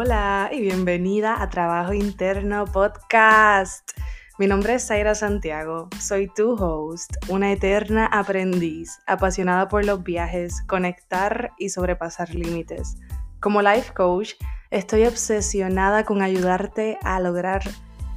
Hola 0.00 0.50
y 0.52 0.60
bienvenida 0.60 1.42
a 1.42 1.50
Trabajo 1.50 1.92
Interno 1.92 2.66
Podcast. 2.66 3.98
Mi 4.38 4.46
nombre 4.46 4.74
es 4.74 4.86
Zaira 4.86 5.16
Santiago, 5.16 5.88
soy 5.98 6.28
tu 6.32 6.52
host, 6.52 7.16
una 7.28 7.50
eterna 7.50 8.06
aprendiz, 8.06 9.00
apasionada 9.08 9.66
por 9.66 9.84
los 9.84 10.04
viajes, 10.04 10.62
conectar 10.68 11.50
y 11.58 11.70
sobrepasar 11.70 12.32
límites. 12.32 12.96
Como 13.40 13.60
life 13.60 13.92
coach, 13.92 14.34
estoy 14.70 15.04
obsesionada 15.04 16.04
con 16.04 16.22
ayudarte 16.22 16.96
a 17.02 17.18
lograr 17.18 17.62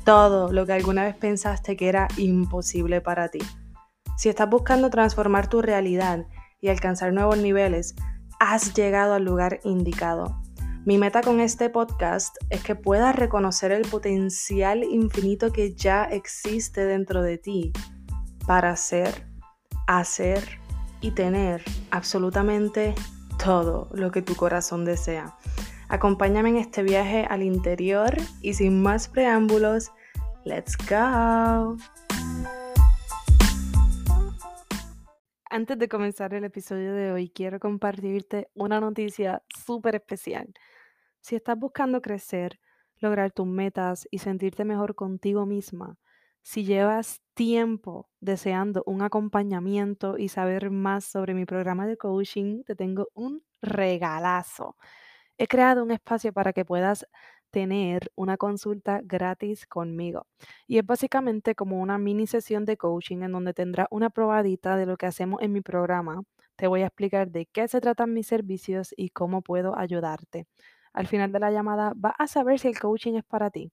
todo 0.05 0.51
lo 0.51 0.67
que 0.67 0.73
alguna 0.73 1.05
vez 1.05 1.15
pensaste 1.15 1.75
que 1.77 1.89
era 1.89 2.07
imposible 2.15 3.01
para 3.01 3.29
ti. 3.29 3.39
Si 4.17 4.29
estás 4.29 4.47
buscando 4.47 4.91
transformar 4.91 5.47
tu 5.47 5.63
realidad 5.63 6.27
y 6.59 6.69
alcanzar 6.69 7.11
nuevos 7.11 7.39
niveles, 7.39 7.95
has 8.39 8.75
llegado 8.75 9.15
al 9.15 9.25
lugar 9.25 9.59
indicado. 9.63 10.40
Mi 10.83 10.97
meta 10.97 11.21
con 11.21 11.39
este 11.39 11.69
podcast 11.69 12.35
es 12.49 12.63
que 12.63 12.73
puedas 12.73 13.15
reconocer 13.15 13.71
el 13.71 13.87
potencial 13.87 14.83
infinito 14.83 15.51
que 15.51 15.75
ya 15.75 16.05
existe 16.05 16.85
dentro 16.85 17.21
de 17.21 17.37
ti 17.37 17.71
para 18.47 18.75
ser, 18.75 19.27
hacer 19.85 20.43
y 20.99 21.11
tener 21.11 21.63
absolutamente 21.91 22.95
todo 23.43 23.89
lo 23.93 24.09
que 24.09 24.23
tu 24.23 24.35
corazón 24.35 24.83
desea. 24.83 25.37
Acompáñame 25.87 26.49
en 26.49 26.57
este 26.57 26.81
viaje 26.81 27.27
al 27.29 27.43
interior 27.43 28.17
y 28.41 28.55
sin 28.55 28.81
más 28.81 29.07
preámbulos, 29.07 29.91
let's 30.45 30.75
go. 30.89 31.77
Antes 35.53 35.77
de 35.77 35.89
comenzar 35.89 36.33
el 36.33 36.45
episodio 36.45 36.93
de 36.93 37.11
hoy, 37.11 37.29
quiero 37.29 37.59
compartirte 37.59 38.49
una 38.55 38.79
noticia 38.79 39.43
súper 39.63 39.95
especial. 39.95 40.51
Si 41.21 41.35
estás 41.35 41.57
buscando 41.57 42.01
crecer, 42.01 42.59
lograr 42.99 43.31
tus 43.31 43.47
metas 43.47 44.07
y 44.11 44.19
sentirte 44.19 44.65
mejor 44.65 44.95
contigo 44.95 45.45
misma, 45.45 45.97
si 46.43 46.65
llevas 46.65 47.21
tiempo 47.35 48.09
deseando 48.19 48.83
un 48.87 49.01
acompañamiento 49.03 50.17
y 50.17 50.29
saber 50.29 50.71
más 50.71 51.05
sobre 51.05 51.33
mi 51.35 51.45
programa 51.45 51.85
de 51.87 51.97
coaching, 51.97 52.63
te 52.63 52.75
tengo 52.75 53.07
un 53.13 53.43
regalazo. 53.61 54.75
He 55.37 55.47
creado 55.47 55.83
un 55.83 55.91
espacio 55.91 56.33
para 56.33 56.53
que 56.53 56.65
puedas 56.65 57.05
tener 57.51 58.11
una 58.15 58.37
consulta 58.37 59.01
gratis 59.03 59.67
conmigo. 59.67 60.27
Y 60.67 60.77
es 60.79 60.85
básicamente 60.85 61.55
como 61.55 61.81
una 61.81 61.97
mini 61.97 62.27
sesión 62.27 62.65
de 62.65 62.77
coaching 62.77 63.23
en 63.23 63.31
donde 63.33 63.53
tendrás 63.53 63.87
una 63.91 64.09
probadita 64.09 64.77
de 64.77 64.85
lo 64.85 64.97
que 64.97 65.05
hacemos 65.07 65.41
en 65.41 65.51
mi 65.53 65.61
programa. 65.61 66.23
Te 66.55 66.67
voy 66.67 66.81
a 66.83 66.87
explicar 66.87 67.29
de 67.31 67.47
qué 67.47 67.67
se 67.67 67.81
tratan 67.81 68.13
mis 68.13 68.27
servicios 68.27 68.93
y 68.97 69.09
cómo 69.09 69.41
puedo 69.41 69.77
ayudarte. 69.77 70.47
Al 70.93 71.07
final 71.07 71.31
de 71.31 71.39
la 71.39 71.51
llamada 71.51 71.93
vas 71.95 72.15
a 72.17 72.27
saber 72.27 72.59
si 72.59 72.67
el 72.67 72.79
coaching 72.79 73.15
es 73.15 73.23
para 73.23 73.49
ti. 73.49 73.71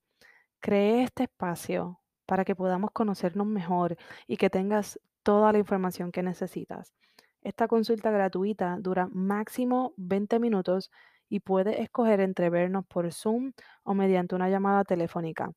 Cree 0.60 1.02
este 1.02 1.24
espacio 1.24 2.00
para 2.26 2.44
que 2.44 2.54
podamos 2.54 2.90
conocernos 2.92 3.46
mejor 3.46 3.96
y 4.26 4.36
que 4.36 4.50
tengas 4.50 5.00
toda 5.22 5.52
la 5.52 5.58
información 5.58 6.12
que 6.12 6.22
necesitas. 6.22 6.94
Esta 7.42 7.68
consulta 7.68 8.10
gratuita 8.10 8.76
dura 8.80 9.08
máximo 9.12 9.94
20 9.96 10.38
minutos 10.40 10.90
y 11.28 11.40
puedes 11.40 11.78
escoger 11.78 12.20
entre 12.20 12.50
vernos 12.50 12.86
por 12.86 13.12
Zoom 13.12 13.52
o 13.84 13.94
mediante 13.94 14.34
una 14.34 14.48
llamada 14.48 14.84
telefónica. 14.84 15.52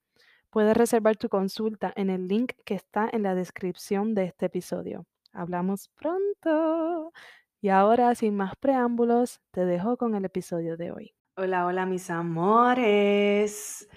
Puedes 0.50 0.76
reservar 0.76 1.16
tu 1.18 1.30
consulta 1.30 1.94
en 1.96 2.10
el 2.10 2.28
link 2.28 2.54
que 2.66 2.76
está 2.76 3.10
en 3.12 3.24
la 3.24 3.36
descripción 3.36 4.14
de 4.14 4.26
este 4.26 4.48
episodio. 4.48 5.06
Hablamos 5.34 5.90
pronto. 5.96 7.14
Y 7.62 7.70
ahora, 7.70 8.16
sin 8.16 8.36
más 8.36 8.56
preámbulos, 8.58 9.40
te 9.52 9.66
dejo 9.66 9.98
con 9.98 10.16
el 10.16 10.26
episodio 10.26 10.78
de 10.78 10.92
hoy. 10.92 11.14
Hola, 11.38 11.66
hola 11.66 11.86
mis 11.86 12.10
amores. 12.10 13.88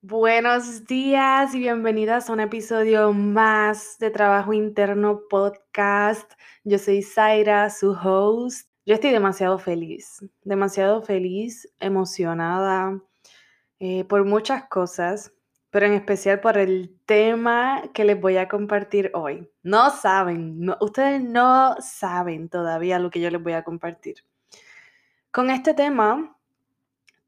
Buenos 0.00 0.86
días 0.86 1.54
y 1.54 1.58
bienvenidas 1.58 2.30
a 2.30 2.32
un 2.32 2.40
episodio 2.40 3.12
más 3.12 3.98
de 3.98 4.10
Trabajo 4.10 4.54
Interno 4.54 5.20
Podcast. 5.28 6.32
Yo 6.64 6.78
soy 6.78 7.02
Zaira, 7.02 7.68
su 7.68 7.90
host. 7.90 8.70
Yo 8.86 8.94
estoy 8.94 9.10
demasiado 9.10 9.58
feliz, 9.58 10.24
demasiado 10.44 11.02
feliz, 11.02 11.70
emocionada 11.78 12.98
eh, 13.80 14.04
por 14.04 14.24
muchas 14.24 14.64
cosas, 14.68 15.34
pero 15.68 15.84
en 15.84 15.92
especial 15.92 16.40
por 16.40 16.56
el 16.56 16.98
tema 17.04 17.82
que 17.92 18.04
les 18.04 18.18
voy 18.18 18.38
a 18.38 18.48
compartir 18.48 19.10
hoy. 19.12 19.50
No 19.62 19.90
saben, 19.90 20.58
no, 20.58 20.78
ustedes 20.80 21.22
no 21.22 21.76
saben 21.80 22.48
todavía 22.48 22.98
lo 22.98 23.10
que 23.10 23.20
yo 23.20 23.28
les 23.30 23.42
voy 23.42 23.52
a 23.52 23.62
compartir. 23.62 24.24
Con 25.30 25.50
este 25.50 25.74
tema 25.74 26.37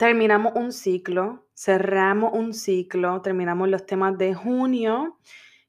terminamos 0.01 0.55
un 0.55 0.73
ciclo, 0.73 1.47
cerramos 1.55 2.33
un 2.33 2.55
ciclo, 2.55 3.21
terminamos 3.21 3.69
los 3.69 3.85
temas 3.85 4.17
de 4.17 4.33
junio, 4.33 5.19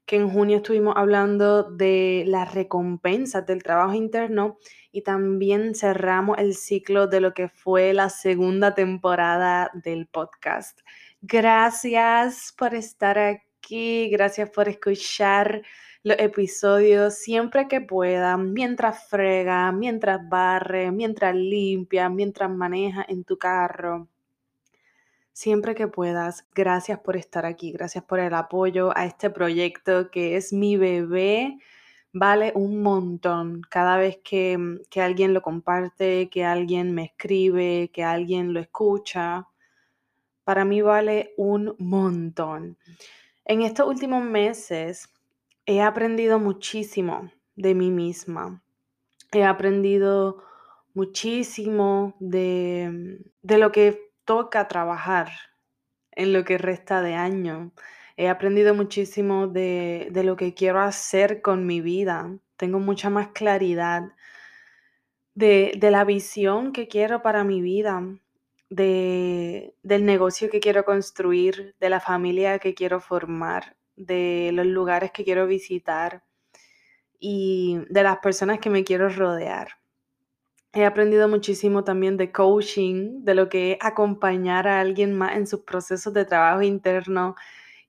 que 0.06 0.16
en 0.16 0.30
junio 0.30 0.56
estuvimos 0.56 0.94
hablando 0.96 1.64
de 1.64 2.24
las 2.26 2.54
recompensas 2.54 3.44
del 3.44 3.62
trabajo 3.62 3.92
interno 3.92 4.56
y 4.90 5.02
también 5.02 5.74
cerramos 5.74 6.38
el 6.38 6.54
ciclo 6.54 7.08
de 7.08 7.20
lo 7.20 7.34
que 7.34 7.50
fue 7.50 7.92
la 7.92 8.08
segunda 8.08 8.74
temporada 8.74 9.70
del 9.74 10.06
podcast. 10.06 10.80
Gracias 11.20 12.54
por 12.56 12.74
estar 12.74 13.18
aquí, 13.18 14.08
gracias 14.08 14.48
por 14.48 14.66
escuchar 14.66 15.60
los 16.04 16.18
episodios 16.18 17.16
siempre 17.16 17.68
que 17.68 17.82
pueda, 17.82 18.38
mientras 18.38 19.10
frega, 19.10 19.70
mientras 19.72 20.26
barre, 20.26 20.90
mientras 20.90 21.34
limpia, 21.34 22.08
mientras 22.08 22.48
maneja 22.48 23.04
en 23.06 23.24
tu 23.24 23.36
carro 23.36 24.08
siempre 25.32 25.74
que 25.74 25.88
puedas. 25.88 26.46
Gracias 26.54 27.00
por 27.00 27.16
estar 27.16 27.46
aquí, 27.46 27.72
gracias 27.72 28.04
por 28.04 28.20
el 28.20 28.34
apoyo 28.34 28.96
a 28.96 29.06
este 29.06 29.30
proyecto 29.30 30.10
que 30.10 30.36
es 30.36 30.52
mi 30.52 30.76
bebé. 30.76 31.58
Vale 32.12 32.52
un 32.54 32.82
montón 32.82 33.62
cada 33.70 33.96
vez 33.96 34.18
que, 34.22 34.58
mm, 34.58 34.80
que 34.90 35.00
alguien 35.00 35.32
lo 35.34 35.42
comparte, 35.42 36.28
que 36.30 36.44
alguien 36.44 36.94
me 36.94 37.04
escribe, 37.06 37.90
que 37.92 38.04
alguien 38.04 38.52
lo 38.52 38.60
escucha. 38.60 39.48
Para 40.44 40.64
mí 40.64 40.82
vale 40.82 41.32
un 41.36 41.74
montón. 41.78 42.76
En 43.44 43.62
estos 43.62 43.88
últimos 43.88 44.22
meses 44.24 45.08
he 45.66 45.80
aprendido 45.80 46.38
muchísimo 46.38 47.30
de 47.56 47.74
mí 47.74 47.90
misma. 47.90 48.62
He 49.32 49.44
aprendido 49.44 50.42
muchísimo 50.94 52.14
de, 52.20 52.90
mm, 52.92 53.30
de 53.42 53.58
lo 53.58 53.72
que 53.72 54.11
toca 54.32 54.66
trabajar 54.66 55.28
en 56.10 56.32
lo 56.32 56.42
que 56.42 56.56
resta 56.56 57.02
de 57.02 57.12
año. 57.12 57.70
He 58.16 58.30
aprendido 58.30 58.74
muchísimo 58.74 59.46
de, 59.46 60.10
lo 60.24 60.36
que 60.36 60.54
quiero 60.54 60.80
hacer 60.80 61.42
con 61.42 61.66
mi 61.66 61.82
vida. 61.82 62.38
Tengo 62.56 62.78
mucha 62.78 63.10
más 63.10 63.28
claridad 63.34 64.04
de, 65.34 65.78
la 65.82 66.04
visión 66.04 66.72
que 66.72 66.88
quiero 66.88 67.20
para 67.20 67.44
mi 67.44 67.60
vida, 67.60 68.02
de, 68.70 69.74
del 69.82 70.06
negocio 70.06 70.48
que 70.48 70.60
quiero 70.60 70.86
construir, 70.86 71.74
de 71.78 71.90
la 71.90 72.00
familia 72.00 72.58
que 72.58 72.72
quiero 72.72 73.00
formar, 73.00 73.76
de 73.96 74.50
los 74.54 74.64
lugares 74.64 75.10
que 75.12 75.24
quiero 75.24 75.46
visitar 75.46 76.24
y 77.20 77.80
de 77.90 78.02
las 78.02 78.16
personas 78.20 78.60
que 78.60 78.70
me 78.70 78.82
quiero 78.82 79.10
rodear. 79.10 79.81
He 80.74 80.86
aprendido 80.86 81.28
muchísimo 81.28 81.84
también 81.84 82.16
de 82.16 82.32
coaching, 82.32 83.24
de 83.24 83.34
lo 83.34 83.50
que 83.50 83.72
es 83.72 83.78
acompañar 83.80 84.66
a 84.66 84.80
alguien 84.80 85.12
más 85.12 85.36
en 85.36 85.46
sus 85.46 85.60
procesos 85.60 86.14
de 86.14 86.24
trabajo 86.24 86.62
interno 86.62 87.36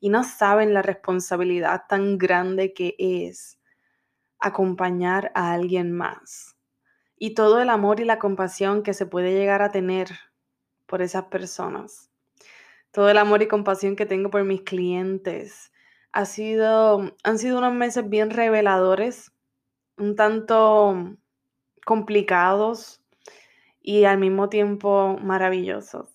y 0.02 0.10
no 0.10 0.26
saben 0.26 0.74
la 0.74 0.82
responsabilidad 0.82 1.84
tan 1.88 2.18
grande 2.18 2.74
que 2.74 2.96
es 3.00 3.58
acompañar 4.38 5.32
a 5.34 5.54
alguien 5.54 5.94
más 5.94 6.58
y 7.18 7.36
todo 7.36 7.62
el 7.62 7.70
amor 7.70 8.02
y 8.02 8.04
la 8.04 8.20
compasión 8.20 8.84
que 8.84 8.94
se 8.94 9.06
puede 9.06 9.34
llegar 9.34 9.62
a 9.62 9.72
tener 9.72 10.10
por 10.86 11.02
esas 11.02 11.26
personas. 11.28 12.12
Todo 12.92 13.10
el 13.10 13.18
amor 13.18 13.42
y 13.42 13.48
compasión 13.48 13.96
que 13.96 14.06
tengo 14.06 14.30
por 14.30 14.44
mis 14.44 14.64
clientes. 14.64 15.72
Ha 16.12 16.26
sido, 16.26 17.16
han 17.24 17.40
sido 17.40 17.60
unos 17.60 17.74
meses 17.74 18.10
bien 18.10 18.30
reveladores, 18.30 19.32
un 19.98 20.18
tanto 20.18 21.16
complicados 21.86 23.02
y 23.82 24.06
al 24.06 24.18
mismo 24.18 24.50
tiempo 24.50 25.18
maravillosos. 25.22 26.10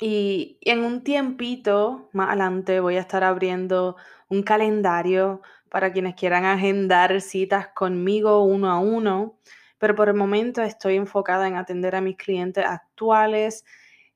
Y 0.00 0.58
en 0.62 0.82
un 0.82 1.04
tiempito 1.04 2.08
más 2.12 2.28
adelante 2.28 2.80
voy 2.80 2.96
a 2.96 3.00
estar 3.00 3.22
abriendo 3.22 3.96
un 4.28 4.42
calendario 4.42 5.42
para 5.70 5.92
quienes 5.92 6.16
quieran 6.16 6.44
agendar 6.44 7.20
citas 7.20 7.68
conmigo 7.68 8.44
uno 8.44 8.70
a 8.70 8.80
uno, 8.80 9.38
pero 9.78 9.94
por 9.94 10.08
el 10.08 10.14
momento 10.14 10.60
estoy 10.62 10.96
enfocada 10.96 11.46
en 11.46 11.56
atender 11.56 11.94
a 11.94 12.00
mis 12.00 12.16
clientes 12.16 12.64
actuales, 12.66 13.64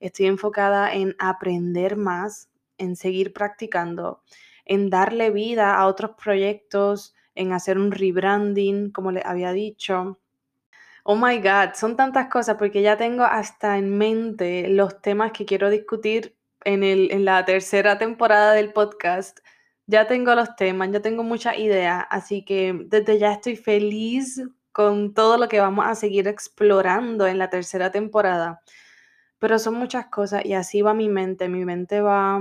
estoy 0.01 0.27
enfocada 0.27 0.93
en 0.93 1.15
aprender 1.19 1.97
más, 1.97 2.51
en 2.79 2.97
seguir 2.97 3.33
practicando, 3.33 4.23
en 4.65 4.91
darle 4.91 5.31
vida 5.31 5.77
a 5.77 5.87
otros 5.87 6.13
proyectos, 6.23 7.15
en 7.35 7.53
hacer 7.53 7.79
un 7.79 7.93
rebranding, 7.93 8.91
como 8.91 9.13
les 9.13 9.25
había 9.25 9.53
dicho, 9.53 10.19
Oh 11.09 11.15
my 11.15 11.39
God, 11.39 11.75
son 11.75 11.95
tantas 11.95 12.29
cosas 12.29 12.57
porque 12.59 12.83
ya 12.83 12.97
tengo 12.97 13.23
hasta 13.23 13.79
en 13.79 13.97
mente 13.97 14.69
los 14.69 15.01
temas 15.01 15.31
que 15.31 15.45
quiero 15.45 15.71
discutir 15.71 16.37
en, 16.65 16.83
el, 16.83 17.13
en 17.13 17.25
la 17.25 17.45
tercera 17.45 17.97
temporada 17.97 18.55
del 18.55 18.73
podcast. 18.73 19.39
Ya 19.87 20.09
tengo 20.09 20.35
los 20.35 20.57
temas, 20.57 20.91
ya 20.91 21.01
tengo 21.01 21.23
muchas 21.23 21.59
ideas, 21.59 22.05
así 22.11 22.45
que 22.45 22.77
desde 22.87 23.21
ya 23.21 23.31
estoy 23.31 23.55
feliz 23.55 24.43
con 24.73 25.15
todo 25.15 25.39
lo 25.39 25.47
que 25.47 25.61
vamos 25.61 25.87
a 25.87 25.95
seguir 25.95 26.27
explorando 26.27 27.29
en 27.29 27.39
la 27.39 27.51
tercera 27.51 27.93
temporada. 27.93 28.61
Pero 29.39 29.61
son 29.61 29.75
muchas 29.75 30.07
cosas 30.07 30.45
y 30.45 30.55
así 30.55 30.83
va 30.83 30.93
mi 30.93 31.09
mente. 31.09 31.49
Mi 31.49 31.65
mente 31.65 32.01
va 32.01 32.41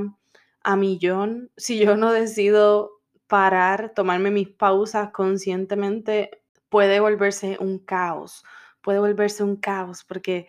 a 0.64 0.76
millón. 0.76 1.52
Si 1.56 1.78
yo 1.78 1.98
no 1.98 2.12
decido 2.12 2.94
parar, 3.28 3.92
tomarme 3.96 4.32
mis 4.32 4.50
pausas 4.50 5.12
conscientemente, 5.12 6.42
puede 6.76 7.00
volverse 7.00 7.56
un 7.62 7.80
caos. 7.80 8.44
Puede 8.82 9.00
volverse 9.00 9.46
un 9.46 9.56
caos 9.56 10.04
porque 10.04 10.48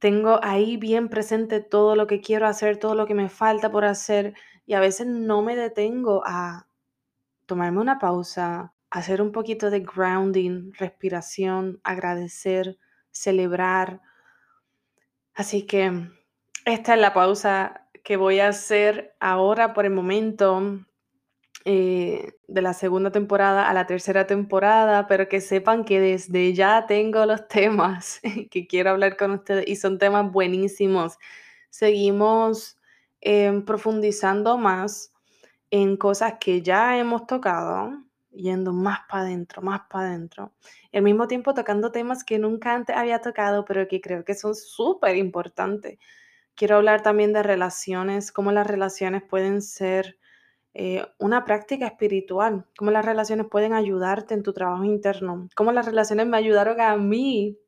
tengo 0.00 0.40
ahí 0.42 0.76
bien 0.76 1.08
presente 1.08 1.60
todo 1.60 1.94
lo 1.94 2.08
que 2.08 2.20
quiero 2.20 2.48
hacer, 2.48 2.78
todo 2.78 2.96
lo 2.96 3.06
que 3.06 3.14
me 3.14 3.28
falta 3.28 3.70
por 3.70 3.84
hacer 3.84 4.34
y 4.66 4.74
a 4.74 4.80
veces 4.80 5.06
no 5.06 5.42
me 5.42 5.54
detengo 5.54 6.24
a 6.26 6.66
tomarme 7.46 7.78
una 7.78 8.00
pausa, 8.00 8.74
hacer 8.90 9.22
un 9.22 9.30
poquito 9.30 9.70
de 9.70 9.78
grounding, 9.78 10.72
respiración, 10.72 11.80
agradecer, 11.84 12.76
celebrar. 13.12 14.00
Así 15.34 15.68
que 15.68 16.10
esta 16.64 16.94
es 16.94 17.00
la 17.00 17.14
pausa 17.14 17.86
que 18.02 18.16
voy 18.16 18.40
a 18.40 18.48
hacer 18.48 19.14
ahora 19.20 19.72
por 19.72 19.84
el 19.84 19.92
momento 19.92 20.84
eh, 21.66 22.32
de 22.48 22.62
la 22.62 22.72
segunda 22.72 23.12
temporada 23.12 23.68
a 23.68 23.74
la 23.74 23.86
tercera 23.86 24.26
temporada, 24.26 25.06
pero 25.06 25.28
que 25.28 25.42
sepan 25.42 25.84
que 25.84 26.00
desde 26.00 26.54
ya 26.54 26.86
tengo 26.86 27.26
los 27.26 27.48
temas 27.48 28.20
que 28.50 28.66
quiero 28.66 28.90
hablar 28.90 29.16
con 29.16 29.32
ustedes 29.32 29.68
y 29.68 29.76
son 29.76 29.98
temas 29.98 30.30
buenísimos. 30.32 31.18
Seguimos 31.68 32.78
em, 33.20 33.64
profundizando 33.64 34.56
más 34.56 35.12
en 35.70 35.96
cosas 35.96 36.34
que 36.40 36.62
ya 36.62 36.98
hemos 36.98 37.26
tocado, 37.26 37.92
yendo 38.30 38.72
más 38.72 39.00
para 39.08 39.24
adentro, 39.24 39.60
más 39.62 39.82
para 39.90 40.08
adentro. 40.08 40.52
Al 40.92 41.02
mismo 41.02 41.28
tiempo 41.28 41.52
tocando 41.54 41.92
temas 41.92 42.24
que 42.24 42.38
nunca 42.38 42.74
antes 42.74 42.96
había 42.96 43.20
tocado, 43.20 43.64
pero 43.66 43.86
que 43.86 44.00
creo 44.00 44.24
que 44.24 44.34
son 44.34 44.54
súper 44.54 45.16
importantes. 45.16 45.98
Quiero 46.54 46.76
hablar 46.76 47.02
también 47.02 47.32
de 47.32 47.42
relaciones, 47.42 48.32
cómo 48.32 48.50
las 48.52 48.66
relaciones 48.66 49.22
pueden 49.22 49.62
ser 49.62 50.18
eh, 50.72 51.04
una 51.18 51.44
práctica 51.44 51.86
espiritual, 51.86 52.66
cómo 52.76 52.90
las 52.90 53.04
relaciones 53.04 53.46
pueden 53.50 53.72
ayudarte 53.72 54.34
en 54.34 54.42
tu 54.42 54.52
trabajo 54.52 54.84
interno, 54.84 55.48
cómo 55.56 55.72
las 55.72 55.86
relaciones 55.86 56.26
me 56.26 56.36
ayudaron 56.36 56.80
a 56.80 56.96
mí 56.96 57.58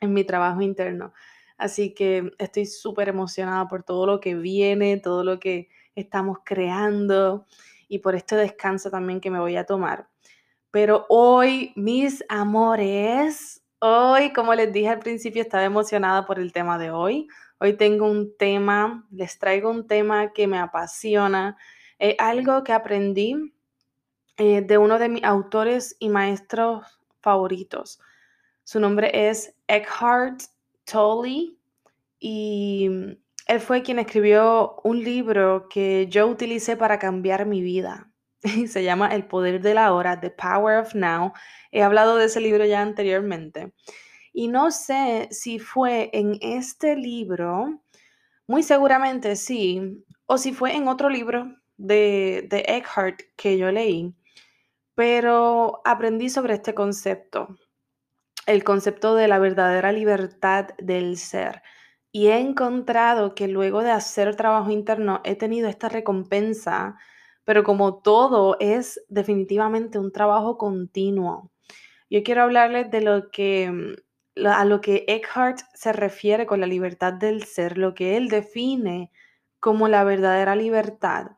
en 0.00 0.12
mi 0.12 0.24
trabajo 0.24 0.60
interno. 0.60 1.12
Así 1.56 1.94
que 1.94 2.32
estoy 2.38 2.66
súper 2.66 3.08
emocionada 3.08 3.68
por 3.68 3.84
todo 3.84 4.06
lo 4.06 4.20
que 4.20 4.34
viene, 4.34 4.98
todo 4.98 5.22
lo 5.22 5.38
que 5.38 5.68
estamos 5.94 6.38
creando 6.44 7.46
y 7.88 7.98
por 8.00 8.14
este 8.16 8.34
descanso 8.36 8.90
también 8.90 9.20
que 9.20 9.30
me 9.30 9.38
voy 9.38 9.56
a 9.56 9.64
tomar. 9.64 10.08
Pero 10.72 11.06
hoy, 11.08 11.72
mis 11.76 12.24
amores, 12.28 13.62
hoy, 13.78 14.32
como 14.32 14.54
les 14.54 14.72
dije 14.72 14.88
al 14.88 14.98
principio, 14.98 15.42
estaba 15.42 15.64
emocionada 15.64 16.26
por 16.26 16.40
el 16.40 16.52
tema 16.52 16.78
de 16.78 16.90
hoy. 16.90 17.28
Hoy 17.60 17.74
tengo 17.74 18.10
un 18.10 18.36
tema, 18.36 19.06
les 19.12 19.38
traigo 19.38 19.70
un 19.70 19.86
tema 19.86 20.32
que 20.32 20.48
me 20.48 20.58
apasiona, 20.58 21.56
es 21.98 22.16
algo 22.18 22.64
que 22.64 22.72
aprendí 22.72 23.54
eh, 24.36 24.62
de 24.62 24.78
uno 24.78 24.98
de 24.98 25.08
mis 25.08 25.24
autores 25.24 25.96
y 25.98 26.08
maestros 26.08 26.84
favoritos. 27.20 28.00
Su 28.64 28.80
nombre 28.80 29.28
es 29.28 29.54
Eckhart 29.68 30.42
Tolle 30.84 31.56
y 32.18 32.88
él 33.46 33.60
fue 33.60 33.82
quien 33.82 33.98
escribió 33.98 34.76
un 34.82 35.04
libro 35.04 35.68
que 35.68 36.06
yo 36.08 36.26
utilicé 36.26 36.76
para 36.76 36.98
cambiar 36.98 37.46
mi 37.46 37.62
vida. 37.62 38.10
Se 38.66 38.82
llama 38.82 39.14
El 39.14 39.26
poder 39.26 39.60
de 39.60 39.74
la 39.74 39.92
hora, 39.92 40.20
The 40.20 40.30
Power 40.30 40.78
of 40.78 40.94
Now. 40.94 41.32
He 41.70 41.82
hablado 41.82 42.16
de 42.16 42.26
ese 42.26 42.40
libro 42.40 42.64
ya 42.64 42.80
anteriormente. 42.80 43.72
Y 44.32 44.48
no 44.48 44.70
sé 44.70 45.28
si 45.30 45.58
fue 45.58 46.10
en 46.12 46.38
este 46.40 46.96
libro, 46.96 47.82
muy 48.48 48.62
seguramente 48.62 49.36
sí, 49.36 50.04
o 50.26 50.38
si 50.38 50.52
fue 50.52 50.74
en 50.74 50.88
otro 50.88 51.08
libro 51.08 51.54
de, 51.76 52.46
de 52.48 52.64
Eckhart 52.66 53.20
que 53.36 53.58
yo 53.58 53.70
leí, 53.70 54.14
pero 54.94 55.80
aprendí 55.84 56.30
sobre 56.30 56.54
este 56.54 56.74
concepto, 56.74 57.56
el 58.46 58.64
concepto 58.64 59.14
de 59.14 59.28
la 59.28 59.38
verdadera 59.38 59.92
libertad 59.92 60.68
del 60.78 61.16
ser. 61.18 61.62
Y 62.12 62.28
he 62.28 62.38
encontrado 62.38 63.34
que 63.34 63.48
luego 63.48 63.82
de 63.82 63.90
hacer 63.90 64.36
trabajo 64.36 64.70
interno 64.70 65.20
he 65.24 65.34
tenido 65.34 65.68
esta 65.68 65.88
recompensa, 65.88 66.96
pero 67.44 67.64
como 67.64 68.00
todo 68.02 68.56
es 68.60 69.04
definitivamente 69.08 69.98
un 69.98 70.12
trabajo 70.12 70.56
continuo. 70.56 71.50
Yo 72.08 72.22
quiero 72.22 72.42
hablarles 72.42 72.90
de 72.90 73.00
lo 73.00 73.30
que 73.30 73.96
a 74.36 74.64
lo 74.64 74.80
que 74.80 75.04
Eckhart 75.06 75.60
se 75.74 75.92
refiere 75.92 76.46
con 76.46 76.60
la 76.60 76.66
libertad 76.66 77.12
del 77.12 77.44
ser, 77.44 77.78
lo 77.78 77.94
que 77.94 78.16
él 78.16 78.28
define 78.28 79.10
como 79.60 79.88
la 79.88 80.04
verdadera 80.04 80.56
libertad. 80.56 81.32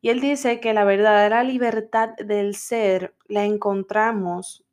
Y 0.00 0.08
él 0.08 0.20
dice 0.20 0.60
que 0.60 0.72
la 0.72 0.84
verdadera 0.84 1.42
libertad 1.44 2.10
del 2.16 2.54
ser 2.54 3.14
la 3.26 3.44
encontramos 3.44 4.64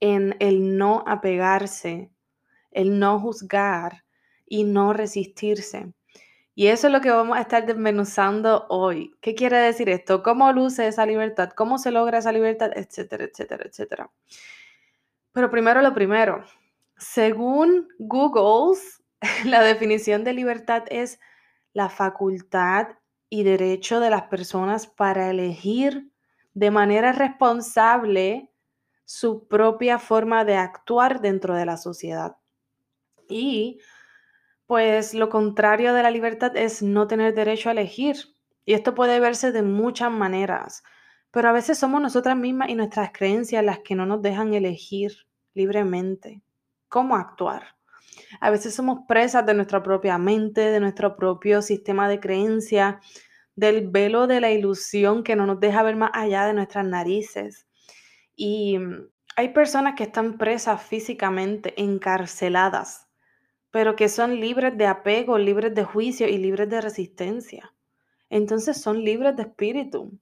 en 0.00 0.36
el 0.40 0.76
no 0.76 1.04
apegarse, 1.06 2.10
el 2.70 2.98
no 2.98 3.20
juzgar 3.20 4.04
y 4.46 4.64
no 4.64 4.92
resistirse. 4.92 5.92
Y 6.54 6.68
eso 6.68 6.86
es 6.86 6.92
lo 6.92 7.00
que 7.00 7.10
vamos 7.10 7.36
a 7.36 7.40
estar 7.40 7.66
desmenuzando 7.66 8.66
hoy. 8.68 9.14
¿Qué 9.20 9.34
quiere 9.34 9.58
decir 9.58 9.88
esto? 9.88 10.22
¿Cómo 10.22 10.52
luce 10.52 10.86
esa 10.86 11.04
libertad? 11.04 11.50
¿Cómo 11.50 11.78
se 11.78 11.90
logra 11.90 12.18
esa 12.18 12.30
libertad? 12.30 12.70
Etcétera, 12.76 13.24
etcétera, 13.24 13.64
etcétera. 13.66 14.10
Pero 15.32 15.50
primero 15.50 15.82
lo 15.82 15.92
primero. 15.92 16.44
Según 16.96 17.88
Google, 17.98 18.78
la 19.44 19.62
definición 19.62 20.22
de 20.22 20.32
libertad 20.32 20.84
es 20.90 21.18
la 21.72 21.88
facultad 21.88 22.88
y 23.34 23.42
derecho 23.42 23.98
de 23.98 24.10
las 24.10 24.22
personas 24.22 24.86
para 24.86 25.28
elegir 25.28 26.08
de 26.52 26.70
manera 26.70 27.10
responsable 27.10 28.52
su 29.04 29.48
propia 29.48 29.98
forma 29.98 30.44
de 30.44 30.54
actuar 30.54 31.20
dentro 31.20 31.56
de 31.56 31.66
la 31.66 31.76
sociedad. 31.76 32.36
Y 33.28 33.80
pues 34.66 35.14
lo 35.14 35.30
contrario 35.30 35.94
de 35.94 36.04
la 36.04 36.12
libertad 36.12 36.56
es 36.56 36.80
no 36.80 37.08
tener 37.08 37.34
derecho 37.34 37.70
a 37.70 37.72
elegir. 37.72 38.16
Y 38.64 38.74
esto 38.74 38.94
puede 38.94 39.18
verse 39.18 39.50
de 39.50 39.62
muchas 39.62 40.12
maneras, 40.12 40.84
pero 41.32 41.48
a 41.48 41.52
veces 41.52 41.76
somos 41.76 42.00
nosotras 42.00 42.36
mismas 42.36 42.68
y 42.68 42.76
nuestras 42.76 43.10
creencias 43.12 43.64
las 43.64 43.80
que 43.80 43.96
no 43.96 44.06
nos 44.06 44.22
dejan 44.22 44.54
elegir 44.54 45.12
libremente 45.54 46.40
cómo 46.88 47.16
actuar. 47.16 47.74
A 48.40 48.50
veces 48.50 48.74
somos 48.74 49.00
presas 49.08 49.46
de 49.46 49.54
nuestra 49.54 49.82
propia 49.82 50.18
mente, 50.18 50.60
de 50.60 50.80
nuestro 50.80 51.16
propio 51.16 51.62
sistema 51.62 52.08
de 52.08 52.20
creencia, 52.20 53.00
del 53.56 53.88
velo 53.88 54.26
de 54.26 54.40
la 54.40 54.50
ilusión 54.50 55.22
que 55.22 55.36
no 55.36 55.46
nos 55.46 55.60
deja 55.60 55.82
ver 55.82 55.96
más 55.96 56.10
allá 56.12 56.46
de 56.46 56.54
nuestras 56.54 56.86
narices. 56.86 57.66
Y 58.36 58.78
mm, 58.78 59.08
hay 59.36 59.48
personas 59.50 59.94
que 59.94 60.04
están 60.04 60.38
presas 60.38 60.82
físicamente, 60.82 61.80
encarceladas, 61.80 63.08
pero 63.70 63.96
que 63.96 64.08
son 64.08 64.40
libres 64.40 64.76
de 64.76 64.86
apego, 64.86 65.38
libres 65.38 65.74
de 65.74 65.84
juicio 65.84 66.28
y 66.28 66.38
libres 66.38 66.68
de 66.68 66.80
resistencia. 66.80 67.74
Entonces 68.30 68.80
son 68.80 69.04
libres 69.04 69.36
de 69.36 69.42
espíritu. 69.42 70.18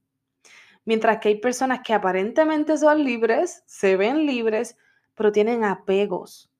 Mientras 0.85 1.19
que 1.19 1.29
hay 1.29 1.39
personas 1.39 1.79
que 1.83 1.93
aparentemente 1.93 2.77
son 2.77 3.03
libres, 3.03 3.63
se 3.65 3.95
ven 3.95 4.25
libres, 4.25 4.77
pero 5.15 5.31
tienen 5.31 5.63
apegos, 5.63 6.52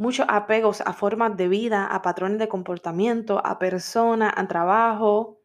muchos 0.00 0.24
apegos 0.30 0.80
a 0.80 0.94
formas 0.94 1.36
de 1.36 1.46
vida, 1.46 1.86
a 1.86 2.00
patrones 2.00 2.38
de 2.38 2.48
comportamiento, 2.48 3.44
a 3.44 3.58
personas, 3.58 4.32
a 4.34 4.48
trabajo. 4.48 5.42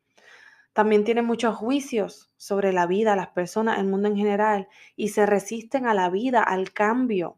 También 0.71 1.03
tienen 1.03 1.25
muchos 1.25 1.57
juicios 1.57 2.31
sobre 2.37 2.71
la 2.71 2.87
vida, 2.87 3.17
las 3.17 3.27
personas, 3.27 3.79
el 3.79 3.87
mundo 3.87 4.07
en 4.07 4.15
general, 4.15 4.69
y 4.95 5.09
se 5.09 5.25
resisten 5.25 5.87
a 5.87 5.93
la 5.93 6.09
vida, 6.09 6.41
al 6.41 6.71
cambio. 6.71 7.37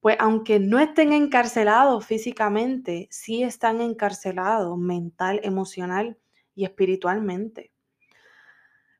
Pues 0.00 0.16
aunque 0.20 0.60
no 0.60 0.78
estén 0.78 1.14
encarcelados 1.14 2.04
físicamente, 2.04 3.08
sí 3.10 3.42
están 3.42 3.80
encarcelados 3.80 4.76
mental, 4.76 5.40
emocional 5.42 6.18
y 6.54 6.64
espiritualmente. 6.64 7.72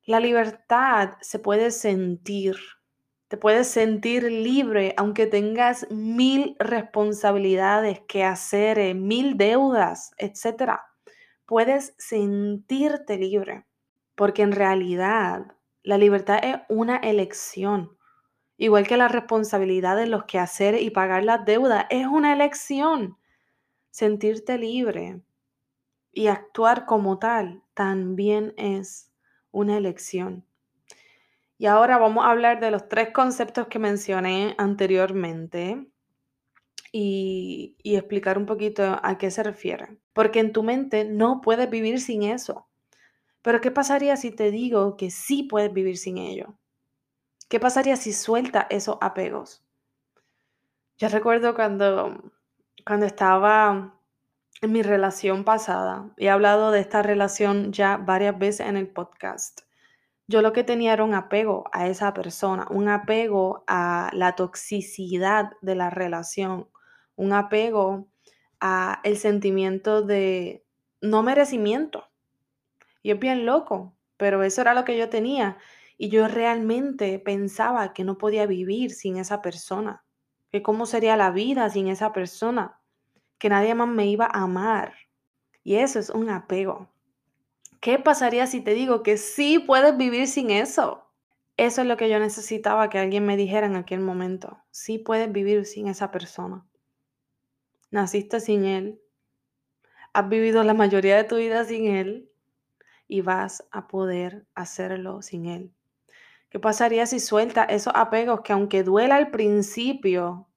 La 0.07 0.19
libertad 0.19 1.19
se 1.21 1.39
puede 1.39 1.73
sentir, 1.73 2.57
te 3.29 3.37
puedes 3.37 3.69
sentir 3.69 4.25
libre 4.25 4.95
aunque 4.97 5.27
tengas 5.27 5.87
mil 5.91 6.57
responsabilidades 6.59 8.01
que 8.09 8.25
hacer, 8.25 8.79
eh, 8.79 8.95
mil 8.95 9.37
deudas, 9.37 10.13
etc. 10.17 10.81
Puedes 11.45 11.95
sentirte 11.99 13.19
libre 13.19 13.67
porque 14.15 14.43
en 14.43 14.53
realidad 14.53 15.55
la 15.83 15.99
libertad 15.99 16.41
es 16.43 16.57
una 16.69 16.97
elección. 16.97 17.97
Igual 18.57 18.89
que 18.89 18.97
las 18.97 19.13
responsabilidades, 19.13 20.09
los 20.09 20.25
quehaceres 20.25 20.83
y 20.83 20.91
pagar 20.91 21.23
las 21.23 21.45
deudas, 21.45 21.87
es 21.91 22.07
una 22.07 22.33
elección. 22.33 23.17
Sentirte 23.91 24.59
libre 24.59 25.23
y 26.13 26.27
actuar 26.27 26.87
como 26.87 27.19
tal 27.19 27.63
también 27.75 28.55
es 28.57 29.13
una 29.53 29.77
elección. 29.77 30.48
Y 31.59 31.67
ahora 31.67 31.99
vamos 31.99 32.25
a 32.25 32.31
hablar 32.31 32.61
de 32.61 32.71
los 32.71 32.89
tres 32.89 33.11
conceptos 33.13 33.67
que 33.67 33.81
mencioné 33.81 34.55
anteriormente 34.59 35.89
y, 36.93 37.77
explicar 37.83 38.39
un 38.39 38.47
poquito 38.47 39.01
a 39.03 39.19
qué 39.19 39.33
se 39.33 39.43
refiere. 39.43 39.99
Porque 40.13 40.39
en 40.39 40.53
tu 40.53 40.63
mente 40.63 41.05
no 41.05 41.41
puedes 41.41 41.69
vivir 41.69 42.01
sin 42.01 42.23
eso. 42.23 42.69
Pero 43.43 43.61
¿qué 43.61 43.73
pasaría 43.73 44.17
si 44.17 44.31
te 44.31 44.53
digo 44.53 44.97
que 44.97 45.11
sí 45.11 45.43
puedes 45.43 45.73
vivir 45.73 45.99
sin 45.99 46.19
ello? 46.19 46.55
¿Qué 47.49 47.59
pasaría 47.59 47.97
si 47.97 48.13
suelta 48.13 48.69
esos 48.71 48.99
apegos? 49.01 49.65
Yo 50.97 51.09
recuerdo 51.09 51.55
cuando, 51.55 52.33
cuando 52.87 53.07
estaba 53.07 54.01
en 54.63 54.73
mi 54.73 54.83
relación 54.83 55.45
pasada, 55.45 56.13
he 56.19 56.31
hablado 56.31 56.71
de 56.71 56.81
esta 56.81 57.03
relación 57.03 57.73
ya 57.73 57.97
varias 57.97 58.39
veces 58.39 58.67
en 58.69 58.77
el 58.77 58.89
podcast. 58.89 59.68
Yo 60.31 60.43
lo 60.43 60.53
que 60.53 60.63
tenía 60.63 60.93
era 60.93 61.05
un 61.05 61.15
apego 61.15 61.65
a 61.73 61.89
esa 61.89 62.13
persona, 62.13 62.67
un 62.71 62.89
apego 62.89 63.65
a 63.67 64.11
la 64.13 64.37
toxicidad 64.37 65.53
de 65.63 65.75
la 65.75 65.89
relación, 65.89 66.69
un 67.17 67.33
apego 67.33 68.09
a 68.61 69.01
el 69.05 69.17
sentimiento 69.17 70.03
de 70.03 70.67
no 71.01 71.23
merecimiento. 71.23 72.05
Y 73.03 73.11
es 73.13 73.19
bien 73.19 73.47
loco, 73.47 73.97
pero 74.19 74.43
eso 74.43 74.61
era 74.61 74.75
lo 74.75 74.85
que 74.85 74.99
yo 74.99 75.09
tenía. 75.09 75.57
Y 75.97 76.11
yo 76.11 76.29
realmente 76.29 77.19
pensaba 77.19 77.95
que 77.95 78.05
no 78.05 78.19
podía 78.19 78.45
vivir 78.47 78.91
sin 78.91 79.17
esa 79.17 79.41
persona, 79.41 80.05
que 80.53 80.63
cómo 80.63 80.85
sería 80.85 81.17
la 81.17 81.31
vida 81.31 81.71
sin 81.71 81.89
esa 81.89 82.13
persona, 82.13 82.79
que 83.39 83.49
nadie 83.49 83.75
más 83.75 83.89
me 83.89 84.07
iba 84.07 84.27
a 84.27 84.43
amar. 84.43 84.93
Y 85.65 85.77
eso 85.77 85.99
es 85.99 86.11
un 86.11 86.29
apego. 86.29 86.91
¿Qué 87.81 87.99
pasaría 87.99 88.47
si 88.47 88.61
te 88.61 88.75
digo 88.75 89.03
que 89.03 89.17
sí 89.17 89.61
puedes 89.61 89.97
vivir 89.97 90.27
sin 90.27 90.51
eso? 90.51 91.09
Eso 91.57 91.83
es 91.83 91.87
lo 91.87 91.97
que 91.97 92.09
yo 92.09 92.19
necesitaba 92.19 92.89
que 92.91 92.99
alguien 92.99 93.25
me 93.25 93.37
dijera 93.37 93.67
en 93.67 93.77
aquel 93.77 94.01
momento. 94.01 94.59
Sí 94.71 94.99
puedes 94.99 95.31
vivir 95.31 95.65
sin 95.65 95.87
esa 95.87 96.11
persona. 96.11 96.67
Naciste 97.91 98.41
sin 98.41 98.65
él. 98.65 99.01
Has 100.13 100.29
vivido 100.29 100.65
la 100.65 100.75
mayoría 100.75 101.17
de 101.17 101.25
tu 101.25 101.37
vida 101.37 101.65
sin 101.65 101.87
él 101.87 102.31
y 103.07 103.21
vas 103.21 103.67
a 103.71 103.87
poder 103.87 104.47
hacerlo 104.55 105.23
sin 105.23 105.47
él. 105.47 105.73
¿Qué 106.51 106.59
pasaría 106.59 107.07
si 107.07 107.21
suelta 107.21 107.65
esos 107.65 107.93
apegos 107.97 108.41
que 108.41 108.53
aunque 108.53 108.83
duela 108.83 109.17
al 109.17 109.31
principio, 109.31 110.49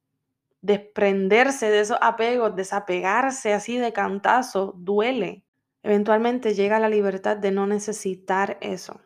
desprenderse 0.61 1.69
de 1.69 1.81
esos 1.81 1.97
apegos, 2.01 2.55
desapegarse 2.55 3.53
así 3.53 3.77
de 3.77 3.93
cantazo, 3.93 4.73
duele? 4.77 5.43
Eventualmente 5.83 6.53
llega 6.53 6.79
la 6.79 6.89
libertad 6.89 7.37
de 7.37 7.51
no 7.51 7.65
necesitar 7.65 8.57
eso. 8.61 9.01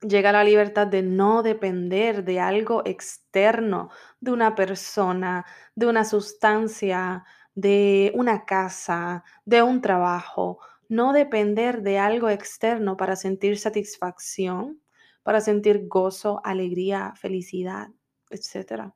Llega 0.00 0.32
la 0.32 0.44
libertad 0.44 0.86
de 0.86 1.02
no 1.02 1.42
depender 1.42 2.24
de 2.24 2.38
algo 2.38 2.82
externo, 2.84 3.90
de 4.20 4.30
una 4.32 4.54
persona, 4.54 5.46
de 5.74 5.86
una 5.86 6.04
sustancia, 6.04 7.24
de 7.54 8.12
una 8.14 8.44
casa, 8.44 9.24
de 9.44 9.62
un 9.62 9.80
trabajo. 9.80 10.58
No 10.88 11.12
depender 11.12 11.82
de 11.82 11.98
algo 11.98 12.28
externo 12.28 12.96
para 12.96 13.16
sentir 13.16 13.58
satisfacción, 13.58 14.80
para 15.22 15.40
sentir 15.40 15.88
gozo, 15.88 16.40
alegría, 16.44 17.14
felicidad, 17.16 17.88
etc. 18.30 18.92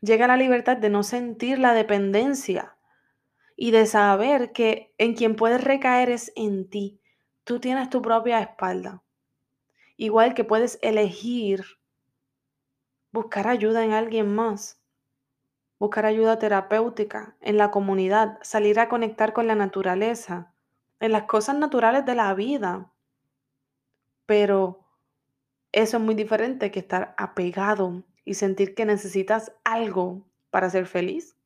Llega 0.00 0.26
la 0.26 0.36
libertad 0.36 0.76
de 0.76 0.90
no 0.90 1.04
sentir 1.04 1.58
la 1.58 1.72
dependencia 1.72 2.77
y 3.60 3.72
de 3.72 3.86
saber 3.86 4.52
que 4.52 4.94
en 4.98 5.14
quien 5.14 5.34
puedes 5.34 5.64
recaer 5.64 6.10
es 6.10 6.32
en 6.36 6.70
ti. 6.70 7.00
Tú 7.42 7.58
tienes 7.58 7.90
tu 7.90 8.00
propia 8.00 8.38
espalda. 8.38 9.02
Igual 9.96 10.34
que 10.34 10.44
puedes 10.44 10.78
elegir 10.80 11.64
buscar 13.10 13.48
ayuda 13.48 13.84
en 13.84 13.90
alguien 13.90 14.32
más, 14.32 14.80
buscar 15.80 16.06
ayuda 16.06 16.38
terapéutica 16.38 17.34
en 17.40 17.56
la 17.56 17.72
comunidad, 17.72 18.38
salir 18.42 18.78
a 18.78 18.88
conectar 18.88 19.32
con 19.32 19.48
la 19.48 19.56
naturaleza, 19.56 20.54
en 21.00 21.10
las 21.10 21.24
cosas 21.24 21.56
naturales 21.56 22.06
de 22.06 22.14
la 22.14 22.32
vida. 22.34 22.92
Pero 24.24 24.84
eso 25.72 25.96
es 25.96 26.02
muy 26.04 26.14
diferente 26.14 26.70
que 26.70 26.78
estar 26.78 27.12
apegado 27.18 28.04
y 28.24 28.34
sentir 28.34 28.76
que 28.76 28.84
necesitas 28.84 29.52
algo 29.64 30.22
para 30.50 30.70
ser 30.70 30.86
feliz, 30.86 31.36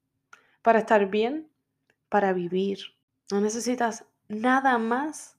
para 0.61 0.81
estar 0.81 1.07
bien, 1.07 1.49
para 2.13 2.35
vivir. 2.35 2.79
No 3.31 3.41
necesitas 3.41 4.05
nada 4.29 4.77
más 4.77 5.39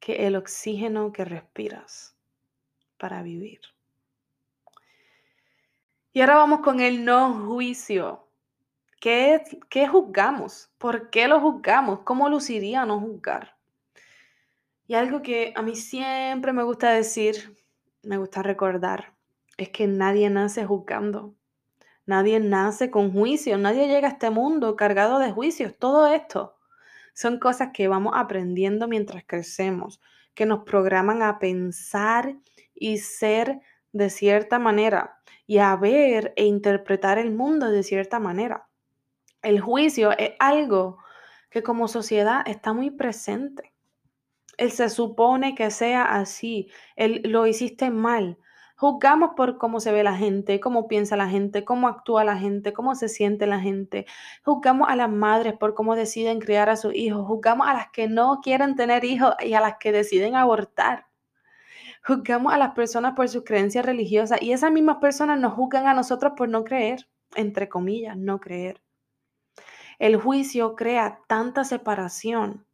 que 0.00 0.26
el 0.26 0.36
oxígeno 0.36 1.12
que 1.12 1.26
respiras 1.26 2.16
para 2.96 3.22
vivir. 3.22 3.60
Y 6.14 6.22
ahora 6.22 6.36
vamos 6.36 6.60
con 6.60 6.80
el 6.80 7.04
no 7.04 7.46
juicio. 7.46 8.26
¿Qué, 8.98 9.42
¿Qué, 9.68 9.86
juzgamos? 9.86 10.70
¿Por 10.78 11.10
qué 11.10 11.28
lo 11.28 11.40
juzgamos? 11.40 12.00
¿Cómo 12.00 12.30
luciría 12.30 12.86
no 12.86 12.98
juzgar? 13.00 13.58
Y 14.86 14.94
algo 14.94 15.20
que 15.20 15.52
a 15.54 15.60
mí 15.60 15.76
siempre 15.76 16.54
me 16.54 16.62
gusta 16.62 16.90
decir 16.90 17.54
me 18.02 18.16
gusta 18.16 18.42
recordar 18.42 19.12
es 19.58 19.68
que 19.68 19.86
nadie 19.86 20.30
nace 20.30 20.64
juzgando. 20.64 21.34
Nadie 22.08 22.40
nace 22.40 22.90
con 22.90 23.12
juicio, 23.12 23.58
nadie 23.58 23.86
llega 23.86 24.08
a 24.08 24.12
este 24.12 24.30
mundo 24.30 24.76
cargado 24.76 25.18
de 25.18 25.30
juicios. 25.30 25.74
Todo 25.78 26.06
esto 26.06 26.56
son 27.12 27.38
cosas 27.38 27.68
que 27.74 27.86
vamos 27.86 28.14
aprendiendo 28.16 28.88
mientras 28.88 29.24
crecemos, 29.26 30.00
que 30.32 30.46
nos 30.46 30.64
programan 30.64 31.20
a 31.20 31.38
pensar 31.38 32.34
y 32.74 32.96
ser 32.96 33.60
de 33.92 34.08
cierta 34.08 34.58
manera 34.58 35.18
y 35.46 35.58
a 35.58 35.76
ver 35.76 36.32
e 36.36 36.46
interpretar 36.46 37.18
el 37.18 37.30
mundo 37.30 37.70
de 37.70 37.82
cierta 37.82 38.18
manera. 38.18 38.70
El 39.42 39.60
juicio 39.60 40.16
es 40.16 40.30
algo 40.38 40.96
que 41.50 41.62
como 41.62 41.88
sociedad 41.88 42.40
está 42.46 42.72
muy 42.72 42.90
presente. 42.90 43.74
Él 44.56 44.70
se 44.70 44.88
supone 44.88 45.54
que 45.54 45.70
sea 45.70 46.04
así. 46.04 46.70
Él 46.96 47.20
lo 47.26 47.46
hiciste 47.46 47.90
mal. 47.90 48.38
Juzgamos 48.78 49.30
por 49.34 49.58
cómo 49.58 49.80
se 49.80 49.90
ve 49.90 50.04
la 50.04 50.14
gente, 50.14 50.60
cómo 50.60 50.86
piensa 50.86 51.16
la 51.16 51.28
gente, 51.28 51.64
cómo 51.64 51.88
actúa 51.88 52.22
la 52.22 52.38
gente, 52.38 52.72
cómo 52.72 52.94
se 52.94 53.08
siente 53.08 53.44
la 53.48 53.58
gente. 53.58 54.06
Juzgamos 54.44 54.88
a 54.88 54.94
las 54.94 55.10
madres 55.10 55.54
por 55.58 55.74
cómo 55.74 55.96
deciden 55.96 56.38
criar 56.38 56.70
a 56.70 56.76
sus 56.76 56.94
hijos. 56.94 57.26
Juzgamos 57.26 57.66
a 57.66 57.74
las 57.74 57.90
que 57.90 58.06
no 58.06 58.38
quieren 58.40 58.76
tener 58.76 59.04
hijos 59.04 59.34
y 59.40 59.54
a 59.54 59.60
las 59.60 59.78
que 59.80 59.90
deciden 59.90 60.36
abortar. 60.36 61.06
Juzgamos 62.06 62.52
a 62.52 62.58
las 62.58 62.70
personas 62.74 63.14
por 63.16 63.28
sus 63.28 63.42
creencias 63.42 63.84
religiosas 63.84 64.40
y 64.40 64.52
esas 64.52 64.70
mismas 64.70 64.98
personas 64.98 65.40
nos 65.40 65.54
juzgan 65.54 65.88
a 65.88 65.94
nosotros 65.94 66.34
por 66.36 66.48
no 66.48 66.62
creer, 66.62 67.08
entre 67.34 67.68
comillas, 67.68 68.16
no 68.16 68.38
creer. 68.38 68.80
El 69.98 70.18
juicio 70.18 70.76
crea 70.76 71.18
tanta 71.26 71.64
separación 71.64 72.64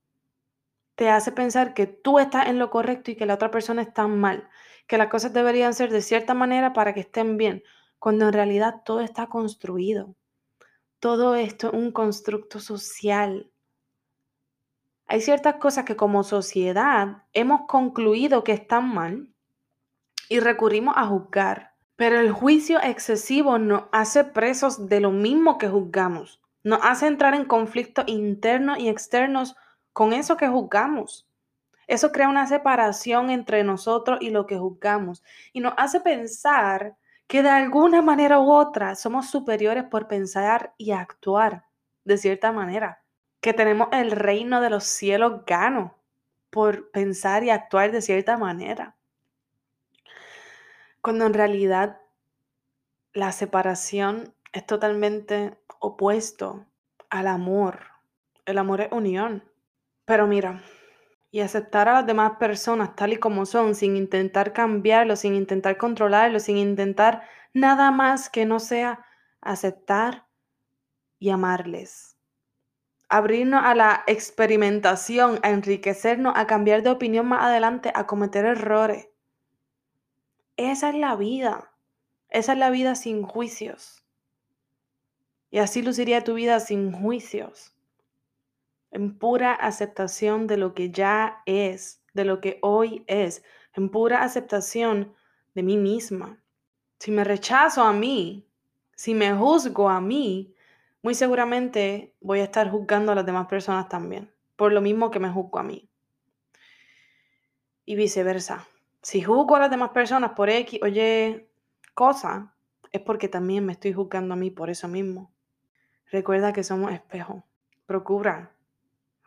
te 0.95 1.11
hace 1.11 1.33
pensar 1.33 1.75
que 1.75 1.87
tú 1.87 2.19
estás 2.19 2.47
en 2.47 2.59
lo 2.59 2.71
correcto 2.71 3.11
y 3.11 3.17
que 3.17 3.27
la 3.27 3.35
otra 3.35 3.51
persona 3.51 3.83
está 3.83 4.07
mal, 4.07 4.49
que 4.87 4.99
las 4.99 5.09
cosas 5.09 5.33
deberían 5.33 5.75
ser 5.75 5.91
de 5.91 6.03
cierta 6.03 6.35
manera 6.35 6.73
para 6.73 6.95
que 6.95 7.00
estén 7.00 7.37
bien, 7.37 7.62
cuando 7.99 8.26
en 8.26 8.33
realidad 8.33 8.83
todo 8.85 9.00
está 9.00 9.29
construido. 9.29 10.14
Todo 11.00 11.35
esto 11.37 11.69
es 11.69 11.75
un 11.75 11.93
constructo 11.93 12.61
social. 12.61 13.50
Hay 15.07 15.21
ciertas 15.21 15.57
cosas 15.57 15.85
que 15.85 15.97
como 15.97 16.23
sociedad 16.25 17.25
hemos 17.33 17.62
concluido 17.67 18.45
que 18.45 18.53
están 18.53 18.93
mal 18.93 19.29
y 20.29 20.41
recurrimos 20.41 20.95
a 20.97 21.07
juzgar, 21.07 21.75
pero 21.97 22.19
el 22.19 22.33
juicio 22.33 22.81
excesivo 22.83 23.59
nos 23.59 23.85
hace 23.93 24.25
presos 24.25 24.88
de 24.88 25.00
lo 25.00 25.11
mismo 25.11 25.59
que 25.59 25.69
juzgamos, 25.69 26.41
nos 26.62 26.81
hace 26.83 27.07
entrar 27.07 27.35
en 27.35 27.45
conflictos 27.45 28.07
internos 28.09 28.79
y 28.79 28.88
externos 28.88 29.57
con 29.93 30.12
eso 30.12 30.37
que 30.37 30.49
juzgamos. 30.49 31.29
Eso 31.87 32.12
crea 32.12 32.29
una 32.29 32.47
separación 32.47 33.31
entre 33.31 33.64
nosotros 33.64 34.19
y 34.21 34.31
lo 34.31 34.47
que 34.47 34.59
juzgamos 34.59 35.23
y 35.53 35.61
nos 35.61 35.75
hace 35.76 36.00
pensar 36.00 36.97
que 37.26 37.43
de 37.43 37.49
alguna 37.49 38.03
manera 38.03 38.38
u 38.38 38.50
otra 38.50 38.95
somos 38.95 39.31
superiores 39.31 39.85
por 39.85 40.09
pensar 40.09 40.75
y 40.76 40.93
actuar 40.93 41.64
de 42.05 42.19
cierta 42.19 42.53
manera, 42.53 43.03
que 43.41 43.53
tenemos 43.53 43.88
el 43.93 44.11
reino 44.11 44.61
de 44.61 44.71
los 44.71 44.85
cielos 44.85 45.45
gano 45.47 45.97
por 46.50 46.91
pensar 46.91 47.45
y 47.45 47.50
actuar 47.50 47.93
de 47.93 48.03
cierta 48.03 48.37
manera. 48.37 48.97
Cuando 51.00 51.26
en 51.26 51.35
realidad 51.35 51.99
la 53.12 53.33
separación 53.33 54.35
es 54.53 54.67
totalmente 54.67 55.59
opuesto 55.79 56.67
al 57.11 57.26
amor. 57.26 57.81
El 58.47 58.59
amor 58.59 58.81
es 58.81 58.93
unión. 58.93 59.45
Pero 60.05 60.26
mira, 60.26 60.62
y 61.35 61.41
aceptar 61.41 61.88
a 61.88 61.95
las 61.95 62.07
demás 62.07 62.37
personas 62.38 62.95
tal 62.95 63.12
y 63.12 63.17
como 63.17 63.45
son, 63.45 63.75
sin 63.75 63.97
intentar 63.97 64.53
cambiarlo, 64.53 65.17
sin 65.17 65.35
intentar 65.35 65.76
controlarlo, 65.76 66.38
sin 66.38 66.59
intentar 66.59 67.23
Nada 67.55 67.93
más 67.93 68.31
que 68.31 68.45
no 68.47 68.59
sea 68.59 69.07
aceptar 69.41 70.26
y 71.21 71.31
amarles. 71.31 72.17
Abrirnos 73.09 73.62
a 73.64 73.76
la 73.76 74.03
experimentación, 74.09 75.38
a 75.45 75.50
enriquecernos, 75.50 76.35
a 76.37 76.49
cambiar 76.49 76.83
de 76.83 76.91
opinión 76.91 77.26
más 77.26 77.45
adelante, 77.45 77.93
a 77.95 78.09
cometer 78.09 78.45
errores. 78.45 79.09
Esa 80.57 80.88
es 80.88 80.97
la 80.97 81.14
vida. 81.14 81.73
Esa 82.29 82.55
es 82.55 82.59
la 82.59 82.71
vida 82.71 82.97
sin 82.97 83.23
juicios. 83.23 84.05
Y 85.50 85.59
así 85.59 85.81
luciría 85.83 86.25
tu 86.25 86.35
vida 86.35 86.59
sin 86.59 86.91
juicios. 86.91 87.74
En 88.95 89.19
pura 89.19 89.53
aceptación 89.53 90.47
de 90.47 90.57
lo 90.57 90.73
que 90.73 90.93
ya 90.93 91.43
es, 91.47 92.01
de 92.13 92.25
lo 92.25 92.41
que 92.41 92.61
hoy 92.63 93.03
es. 93.09 93.43
En 93.75 93.89
pura 93.89 94.23
aceptación 94.23 95.13
de 95.53 95.65
mí 95.65 95.77
misma. 95.77 96.41
Si 97.01 97.11
me 97.11 97.25
rechazo 97.25 97.83
a 97.83 97.93
mí, 97.93 98.47
si 98.95 99.13
me 99.15 99.35
juzgo 99.35 99.91
a 99.91 100.01
mí, 100.01 100.55
muy 101.03 101.17
seguramente 101.17 102.15
voy 102.21 102.39
a 102.39 102.45
estar 102.45 102.71
juzgando 102.71 103.11
a 103.11 103.17
las 103.17 103.27
demás 103.27 103.49
personas 103.49 103.89
también, 103.89 104.33
por 104.55 104.73
lo 104.73 104.81
mismo 104.81 105.11
que 105.11 105.19
me 105.19 105.29
juzgo 105.29 105.59
a 105.59 105.65
mí. 105.65 105.91
Y 107.85 107.97
viceversa. 107.97 108.65
Si 109.03 109.23
juzgo 109.23 109.57
a 109.57 109.61
las 109.61 109.71
demás 109.71 109.91
personas 109.91 110.31
por 110.37 110.51
X 110.51 110.81
o 110.81 110.87
Y 110.87 111.49
cosa, 111.95 112.55
es 112.93 113.01
porque 113.01 113.29
también 113.29 113.67
me 113.67 113.73
estoy 113.73 113.93
juzgando 113.93 114.35
a 114.35 114.37
mí 114.37 114.53
por 114.53 114.71
eso 114.71 114.87
mismo. 114.87 115.33
Recuerda 116.13 116.53
que 116.53 116.63
somos 116.63 116.93
espejos. 116.93 117.43
Procura 117.87 118.54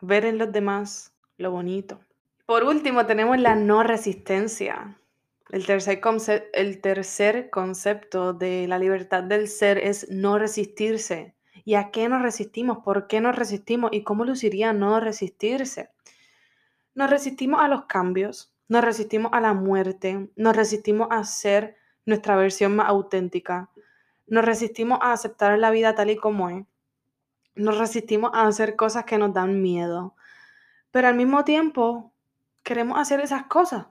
ver 0.00 0.24
en 0.24 0.38
los 0.38 0.52
demás 0.52 1.12
lo 1.36 1.50
bonito. 1.50 2.00
Por 2.46 2.64
último, 2.64 3.06
tenemos 3.06 3.38
la 3.38 3.54
no 3.54 3.82
resistencia. 3.82 4.98
El 5.50 5.66
tercer, 5.66 6.00
el 6.52 6.80
tercer 6.80 7.50
concepto 7.50 8.32
de 8.32 8.66
la 8.68 8.78
libertad 8.78 9.22
del 9.22 9.48
ser 9.48 9.78
es 9.78 10.10
no 10.10 10.38
resistirse. 10.38 11.34
¿Y 11.64 11.74
a 11.74 11.90
qué 11.90 12.08
nos 12.08 12.22
resistimos? 12.22 12.78
¿Por 12.78 13.06
qué 13.06 13.20
nos 13.20 13.36
resistimos? 13.36 13.90
¿Y 13.92 14.02
cómo 14.02 14.24
luciría 14.24 14.72
no 14.72 15.00
resistirse? 15.00 15.90
Nos 16.94 17.10
resistimos 17.10 17.60
a 17.60 17.68
los 17.68 17.84
cambios, 17.84 18.54
nos 18.68 18.84
resistimos 18.84 19.32
a 19.32 19.40
la 19.40 19.54
muerte, 19.54 20.30
nos 20.36 20.56
resistimos 20.56 21.08
a 21.10 21.24
ser 21.24 21.76
nuestra 22.06 22.36
versión 22.36 22.74
más 22.76 22.88
auténtica, 22.88 23.70
nos 24.26 24.44
resistimos 24.44 24.98
a 25.02 25.12
aceptar 25.12 25.58
la 25.58 25.70
vida 25.70 25.94
tal 25.94 26.10
y 26.10 26.16
como 26.16 26.50
es, 26.50 26.64
nos 27.58 27.78
resistimos 27.78 28.30
a 28.34 28.46
hacer 28.46 28.76
cosas 28.76 29.04
que 29.04 29.18
nos 29.18 29.34
dan 29.34 29.60
miedo, 29.60 30.14
pero 30.90 31.08
al 31.08 31.14
mismo 31.14 31.44
tiempo 31.44 32.12
queremos 32.62 32.98
hacer 32.98 33.20
esas 33.20 33.44
cosas. 33.44 33.86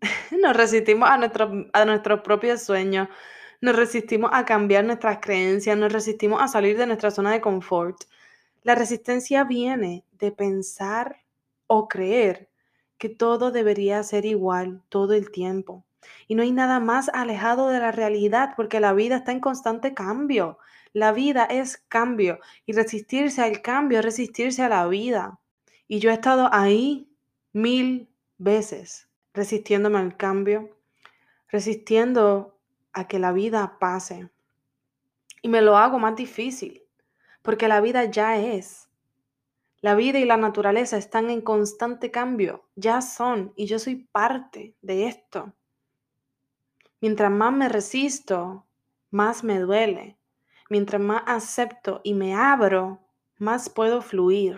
nos 0.42 0.56
resistimos 0.56 1.08
a, 1.08 1.16
nuestro, 1.18 1.66
a 1.72 1.84
nuestros 1.84 2.20
propios 2.20 2.62
sueños, 2.62 3.08
nos 3.60 3.76
resistimos 3.76 4.30
a 4.32 4.44
cambiar 4.44 4.84
nuestras 4.84 5.18
creencias, 5.20 5.76
nos 5.76 5.92
resistimos 5.92 6.42
a 6.42 6.48
salir 6.48 6.76
de 6.76 6.86
nuestra 6.86 7.10
zona 7.10 7.32
de 7.32 7.40
confort. 7.40 7.96
La 8.62 8.74
resistencia 8.74 9.44
viene 9.44 10.04
de 10.12 10.32
pensar 10.32 11.22
o 11.66 11.88
creer 11.88 12.48
que 12.98 13.08
todo 13.08 13.50
debería 13.50 14.02
ser 14.02 14.26
igual 14.26 14.82
todo 14.88 15.14
el 15.14 15.30
tiempo. 15.30 15.84
Y 16.28 16.34
no 16.34 16.42
hay 16.42 16.52
nada 16.52 16.80
más 16.80 17.08
alejado 17.08 17.68
de 17.68 17.78
la 17.78 17.92
realidad 17.92 18.54
porque 18.56 18.80
la 18.80 18.92
vida 18.92 19.16
está 19.16 19.32
en 19.32 19.40
constante 19.40 19.94
cambio. 19.94 20.58
La 20.92 21.12
vida 21.12 21.44
es 21.44 21.78
cambio 21.88 22.38
y 22.66 22.72
resistirse 22.72 23.42
al 23.42 23.62
cambio 23.62 23.98
es 24.00 24.04
resistirse 24.04 24.62
a 24.62 24.68
la 24.68 24.86
vida. 24.86 25.40
Y 25.88 26.00
yo 26.00 26.10
he 26.10 26.14
estado 26.14 26.48
ahí 26.52 27.08
mil 27.52 28.08
veces, 28.38 29.08
resistiéndome 29.32 29.98
al 29.98 30.16
cambio, 30.16 30.76
resistiendo 31.48 32.58
a 32.92 33.08
que 33.08 33.18
la 33.18 33.32
vida 33.32 33.78
pase. 33.78 34.30
Y 35.40 35.48
me 35.48 35.62
lo 35.62 35.76
hago 35.76 35.98
más 35.98 36.14
difícil, 36.16 36.82
porque 37.42 37.68
la 37.68 37.80
vida 37.80 38.04
ya 38.04 38.36
es. 38.36 38.88
La 39.80 39.94
vida 39.94 40.18
y 40.18 40.24
la 40.24 40.36
naturaleza 40.36 40.96
están 40.96 41.30
en 41.30 41.40
constante 41.40 42.10
cambio, 42.10 42.68
ya 42.76 43.00
son, 43.00 43.52
y 43.56 43.66
yo 43.66 43.78
soy 43.78 43.96
parte 43.96 44.76
de 44.80 45.06
esto. 45.06 45.52
Mientras 47.00 47.32
más 47.32 47.52
me 47.52 47.68
resisto, 47.68 48.64
más 49.10 49.42
me 49.42 49.58
duele. 49.58 50.16
Mientras 50.72 51.02
más 51.02 51.22
acepto 51.26 52.00
y 52.02 52.14
me 52.14 52.34
abro, 52.34 52.98
más 53.36 53.68
puedo 53.68 54.00
fluir. 54.00 54.56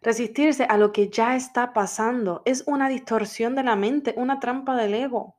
Resistirse 0.00 0.64
a 0.64 0.78
lo 0.78 0.92
que 0.92 1.10
ya 1.10 1.36
está 1.36 1.72
pasando 1.72 2.40
es 2.46 2.64
una 2.66 2.88
distorsión 2.88 3.54
de 3.54 3.62
la 3.62 3.76
mente, 3.76 4.14
una 4.16 4.40
trampa 4.40 4.74
del 4.74 4.94
ego 4.94 5.36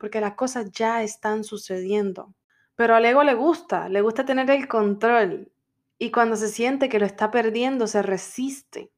porque 0.00 0.22
las 0.22 0.32
cosas 0.32 0.72
ya 0.72 1.02
están 1.02 1.44
sucediendo. 1.44 2.32
Pero 2.74 2.94
al 2.94 3.04
ego 3.04 3.22
le 3.22 3.34
gusta, 3.34 3.90
le 3.90 4.00
gusta 4.00 4.24
tener 4.24 4.50
el 4.50 4.66
control 4.66 5.52
y 5.98 6.10
cuando 6.10 6.36
se 6.36 6.48
siente 6.48 6.88
que 6.88 6.98
lo 6.98 7.04
está 7.04 7.30
perdiendo, 7.30 7.86
se 7.86 8.00
resiste. 8.00 8.90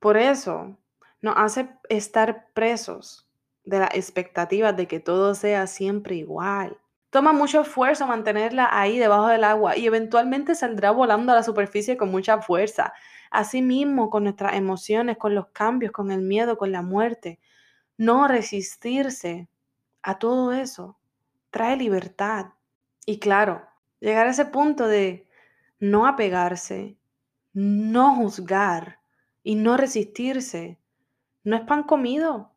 Por 0.00 0.16
eso 0.16 0.76
nos 1.22 1.36
hace 1.36 1.68
estar 1.88 2.48
presos 2.54 3.28
de 3.62 3.78
las 3.78 3.94
expectativas 3.94 4.76
de 4.76 4.88
que 4.88 4.98
todo 4.98 5.36
sea 5.36 5.68
siempre 5.68 6.16
igual. 6.16 6.76
Toma 7.10 7.32
mucho 7.32 7.62
esfuerzo 7.62 8.06
mantenerla 8.06 8.68
ahí 8.70 8.98
debajo 8.98 9.28
del 9.28 9.44
agua 9.44 9.76
y 9.76 9.86
eventualmente 9.86 10.54
saldrá 10.54 10.90
volando 10.90 11.32
a 11.32 11.36
la 11.36 11.42
superficie 11.42 11.96
con 11.96 12.10
mucha 12.10 12.40
fuerza. 12.42 12.92
Asimismo, 13.30 14.10
con 14.10 14.24
nuestras 14.24 14.54
emociones, 14.54 15.16
con 15.16 15.34
los 15.34 15.48
cambios, 15.48 15.92
con 15.92 16.10
el 16.10 16.22
miedo, 16.22 16.58
con 16.58 16.72
la 16.72 16.82
muerte. 16.82 17.40
No 17.98 18.28
resistirse 18.28 19.48
a 20.02 20.18
todo 20.18 20.52
eso 20.52 20.98
trae 21.50 21.76
libertad. 21.76 22.46
Y 23.06 23.18
claro, 23.18 23.66
llegar 24.00 24.26
a 24.26 24.30
ese 24.30 24.46
punto 24.46 24.86
de 24.86 25.26
no 25.80 26.06
apegarse, 26.06 26.96
no 27.52 28.14
juzgar 28.16 29.00
y 29.42 29.54
no 29.54 29.76
resistirse, 29.76 30.78
no 31.44 31.56
es 31.56 31.62
pan 31.62 31.84
comido. 31.84 32.52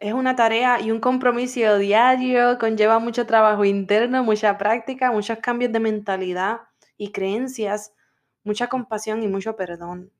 Es 0.00 0.14
una 0.14 0.34
tarea 0.34 0.80
y 0.80 0.90
un 0.90 0.98
compromiso 0.98 1.78
diario, 1.78 2.58
conlleva 2.58 2.98
mucho 2.98 3.24
trabajo 3.24 3.64
interno, 3.64 4.24
mucha 4.24 4.58
práctica, 4.58 5.12
muchos 5.12 5.38
cambios 5.38 5.70
de 5.70 5.78
mentalidad 5.78 6.62
y 6.96 7.12
creencias, 7.12 7.94
mucha 8.42 8.66
compasión 8.66 9.22
y 9.22 9.28
mucho 9.28 9.54
perdón. 9.54 10.10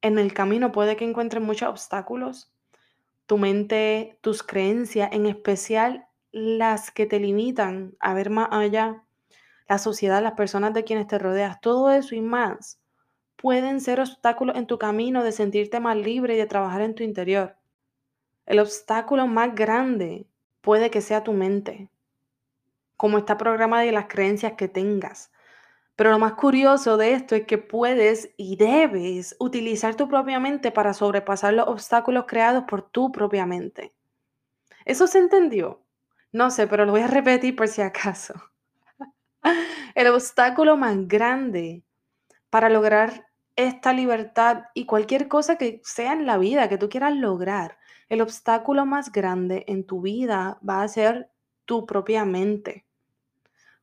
En 0.00 0.18
el 0.18 0.32
camino 0.32 0.72
puede 0.72 0.96
que 0.96 1.04
encuentres 1.04 1.42
muchos 1.42 1.68
obstáculos, 1.68 2.50
tu 3.26 3.38
mente, 3.38 4.18
tus 4.22 4.42
creencias, 4.42 5.10
en 5.12 5.26
especial 5.26 6.08
las 6.32 6.90
que 6.90 7.06
te 7.06 7.20
limitan 7.20 7.96
a 8.00 8.14
ver 8.14 8.30
más 8.30 8.48
allá, 8.52 9.04
la 9.68 9.78
sociedad, 9.78 10.22
las 10.22 10.34
personas 10.34 10.74
de 10.74 10.84
quienes 10.84 11.08
te 11.08 11.18
rodeas, 11.18 11.60
todo 11.60 11.90
eso 11.92 12.14
y 12.14 12.22
más 12.22 12.80
pueden 13.36 13.80
ser 13.80 14.00
obstáculos 14.00 14.56
en 14.56 14.66
tu 14.66 14.78
camino 14.78 15.24
de 15.24 15.32
sentirte 15.32 15.80
más 15.80 15.96
libre 15.96 16.34
y 16.34 16.38
de 16.38 16.46
trabajar 16.46 16.82
en 16.82 16.94
tu 16.94 17.04
interior. 17.04 17.55
El 18.46 18.60
obstáculo 18.60 19.26
más 19.26 19.54
grande 19.54 20.26
puede 20.60 20.90
que 20.90 21.00
sea 21.00 21.24
tu 21.24 21.32
mente, 21.32 21.90
como 22.96 23.18
está 23.18 23.36
programada 23.36 23.84
y 23.84 23.90
las 23.90 24.06
creencias 24.06 24.52
que 24.52 24.68
tengas. 24.68 25.30
Pero 25.96 26.10
lo 26.10 26.18
más 26.18 26.34
curioso 26.34 26.96
de 26.96 27.12
esto 27.12 27.34
es 27.34 27.46
que 27.46 27.58
puedes 27.58 28.30
y 28.36 28.56
debes 28.56 29.34
utilizar 29.40 29.96
tu 29.96 30.08
propia 30.08 30.38
mente 30.38 30.70
para 30.70 30.94
sobrepasar 30.94 31.54
los 31.54 31.66
obstáculos 31.68 32.26
creados 32.28 32.64
por 32.68 32.82
tu 32.82 33.10
propia 33.10 33.46
mente. 33.46 33.94
¿Eso 34.84 35.06
se 35.06 35.18
entendió? 35.18 35.82
No 36.32 36.50
sé, 36.50 36.66
pero 36.66 36.84
lo 36.84 36.92
voy 36.92 37.00
a 37.00 37.06
repetir 37.06 37.56
por 37.56 37.66
si 37.66 37.82
acaso. 37.82 38.34
El 39.94 40.06
obstáculo 40.08 40.76
más 40.76 41.08
grande 41.08 41.82
para 42.50 42.68
lograr 42.68 43.26
esta 43.56 43.92
libertad 43.94 44.64
y 44.74 44.84
cualquier 44.84 45.28
cosa 45.28 45.56
que 45.56 45.80
sea 45.82 46.12
en 46.12 46.26
la 46.26 46.36
vida 46.36 46.68
que 46.68 46.78
tú 46.78 46.88
quieras 46.90 47.14
lograr, 47.14 47.78
el 48.08 48.20
obstáculo 48.20 48.86
más 48.86 49.12
grande 49.12 49.64
en 49.66 49.84
tu 49.84 50.00
vida 50.00 50.58
va 50.66 50.82
a 50.82 50.88
ser 50.88 51.30
tu 51.64 51.86
propia 51.86 52.24
mente 52.24 52.86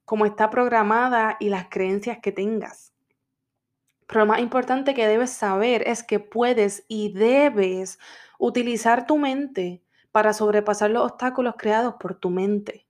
cómo 0.05 0.25
está 0.25 0.49
programada 0.49 1.37
y 1.39 1.49
las 1.49 1.67
creencias 1.69 2.19
que 2.19 2.31
tengas. 2.31 2.93
Pero 4.07 4.21
lo 4.21 4.25
más 4.27 4.39
importante 4.39 4.93
que 4.93 5.07
debes 5.07 5.31
saber 5.31 5.87
es 5.87 6.03
que 6.03 6.19
puedes 6.19 6.85
y 6.87 7.13
debes 7.13 7.99
utilizar 8.37 9.07
tu 9.07 9.17
mente 9.17 9.81
para 10.11 10.33
sobrepasar 10.33 10.91
los 10.91 11.03
obstáculos 11.03 11.55
creados 11.57 11.95
por 11.99 12.15
tu 12.15 12.29
mente. 12.29 12.85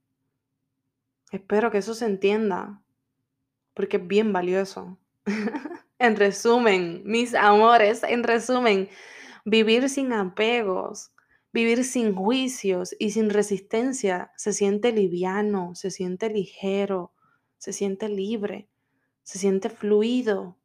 Espero 1.31 1.71
que 1.71 1.77
eso 1.79 1.93
se 1.93 2.05
entienda, 2.05 2.81
porque 3.73 3.97
es 3.97 4.07
bien 4.07 4.33
valioso. 4.33 4.97
en 5.99 6.15
resumen, 6.15 7.03
mis 7.05 7.33
amores, 7.33 8.03
en 8.03 8.23
resumen, 8.23 8.89
vivir 9.45 9.87
sin 9.89 10.11
apegos, 10.13 11.12
Vivir 11.53 11.83
sin 11.83 12.15
juicios 12.15 12.95
y 12.97 13.11
sin 13.11 13.29
resistencia 13.29 14.31
se 14.35 14.53
siente 14.53 14.91
liviano, 14.91 15.75
se 15.75 15.91
siente 15.91 16.31
ligero, 16.31 17.13
se 17.59 17.73
siente 17.73 18.09
libre, 18.09 18.69
se 19.21 19.37
siente 19.37 19.69
fluido, 19.69 20.57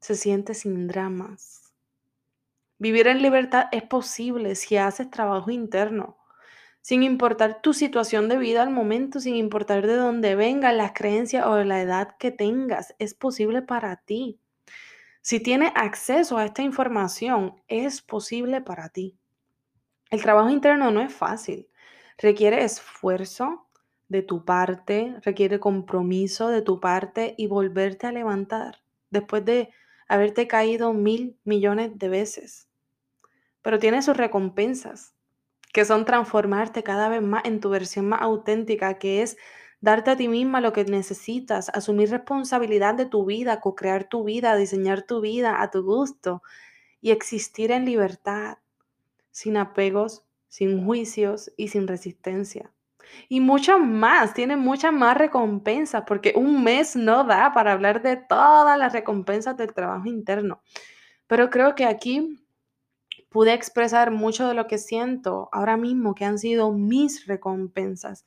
se 0.00 0.14
siente 0.14 0.54
sin 0.54 0.88
dramas. 0.88 1.74
Vivir 2.78 3.08
en 3.08 3.20
libertad 3.20 3.66
es 3.72 3.82
posible 3.82 4.54
si 4.54 4.78
haces 4.78 5.10
trabajo 5.10 5.50
interno, 5.50 6.16
sin 6.80 7.02
importar 7.02 7.60
tu 7.60 7.74
situación 7.74 8.30
de 8.30 8.38
vida 8.38 8.62
al 8.62 8.70
momento, 8.70 9.20
sin 9.20 9.36
importar 9.36 9.86
de 9.86 9.96
dónde 9.96 10.34
vengan 10.34 10.78
las 10.78 10.92
creencias 10.92 11.46
o 11.46 11.62
la 11.62 11.82
edad 11.82 12.16
que 12.18 12.30
tengas, 12.30 12.94
es 12.98 13.12
posible 13.12 13.60
para 13.60 13.96
ti. 13.96 14.40
Si 15.20 15.40
tienes 15.40 15.72
acceso 15.74 16.38
a 16.38 16.46
esta 16.46 16.62
información, 16.62 17.60
es 17.68 18.00
posible 18.00 18.62
para 18.62 18.88
ti. 18.88 19.18
El 20.10 20.22
trabajo 20.22 20.50
interno 20.50 20.90
no 20.90 21.00
es 21.00 21.12
fácil, 21.12 21.68
requiere 22.18 22.62
esfuerzo 22.62 23.66
de 24.08 24.22
tu 24.22 24.44
parte, 24.44 25.16
requiere 25.22 25.58
compromiso 25.58 26.48
de 26.48 26.62
tu 26.62 26.78
parte 26.78 27.34
y 27.36 27.48
volverte 27.48 28.06
a 28.06 28.12
levantar 28.12 28.82
después 29.10 29.44
de 29.44 29.70
haberte 30.08 30.46
caído 30.46 30.92
mil 30.92 31.36
millones 31.44 31.98
de 31.98 32.08
veces. 32.08 32.68
Pero 33.62 33.78
tiene 33.80 34.02
sus 34.02 34.16
recompensas 34.16 35.14
que 35.72 35.84
son 35.84 36.04
transformarte 36.04 36.82
cada 36.82 37.08
vez 37.08 37.20
más 37.20 37.44
en 37.44 37.60
tu 37.60 37.68
versión 37.68 38.08
más 38.08 38.22
auténtica, 38.22 38.98
que 38.98 39.22
es 39.22 39.36
darte 39.80 40.12
a 40.12 40.16
ti 40.16 40.28
misma 40.28 40.60
lo 40.60 40.72
que 40.72 40.84
necesitas, 40.84 41.68
asumir 41.70 42.10
responsabilidad 42.10 42.94
de 42.94 43.06
tu 43.06 43.26
vida, 43.26 43.60
co-crear 43.60 44.04
tu 44.04 44.24
vida, 44.24 44.56
diseñar 44.56 45.02
tu 45.02 45.20
vida 45.20 45.60
a 45.60 45.70
tu 45.70 45.82
gusto 45.82 46.42
y 47.00 47.10
existir 47.10 47.72
en 47.72 47.84
libertad, 47.84 48.58
sin 49.36 49.58
apegos, 49.58 50.24
sin 50.48 50.86
juicios 50.86 51.52
y 51.58 51.68
sin 51.68 51.86
resistencia. 51.86 52.72
Y 53.28 53.40
muchas 53.40 53.78
más, 53.78 54.32
tiene 54.32 54.56
muchas 54.56 54.94
más 54.94 55.14
recompensas, 55.14 56.04
porque 56.06 56.32
un 56.34 56.64
mes 56.64 56.96
no 56.96 57.22
da 57.22 57.52
para 57.52 57.72
hablar 57.72 58.00
de 58.00 58.16
todas 58.16 58.78
las 58.78 58.94
recompensas 58.94 59.54
del 59.58 59.74
trabajo 59.74 60.06
interno. 60.06 60.62
Pero 61.26 61.50
creo 61.50 61.74
que 61.74 61.84
aquí 61.84 62.46
pude 63.28 63.52
expresar 63.52 64.10
mucho 64.10 64.48
de 64.48 64.54
lo 64.54 64.66
que 64.66 64.78
siento 64.78 65.50
ahora 65.52 65.76
mismo, 65.76 66.14
que 66.14 66.24
han 66.24 66.38
sido 66.38 66.72
mis 66.72 67.26
recompensas. 67.26 68.24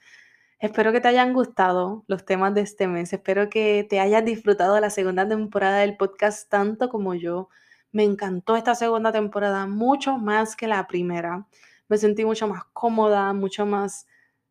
Espero 0.60 0.91
que 0.91 1.02
te 1.02 1.08
hayan 1.08 1.34
gustado 1.34 2.04
los 2.06 2.24
temas 2.24 2.54
de 2.54 2.62
este 2.62 2.88
mes. 2.88 3.13
Espero 3.13 3.50
que 3.50 3.84
te 3.89 4.00
hayas 4.00 4.24
disfrutado 4.24 4.76
de 4.76 4.82
la 4.82 4.91
segunda 4.91 5.28
temporada 5.28 5.80
del 5.80 5.98
podcast 5.98 6.48
tanto 6.52 6.88
como 6.88 7.15
yo. 7.15 7.50
Me 7.91 8.04
encantó 8.04 8.56
esta 8.56 8.75
segunda 8.75 9.12
temporada 9.12 9.65
mucho 9.65 10.17
más 10.17 10.56
que 10.56 10.67
la 10.67 10.86
primera. 10.88 11.47
Me 11.88 11.97
sentí 11.97 12.23
mucho 12.25 12.47
más 12.47 12.63
cómoda, 12.73 13.34
mucho 13.34 13.65
más 13.65 14.08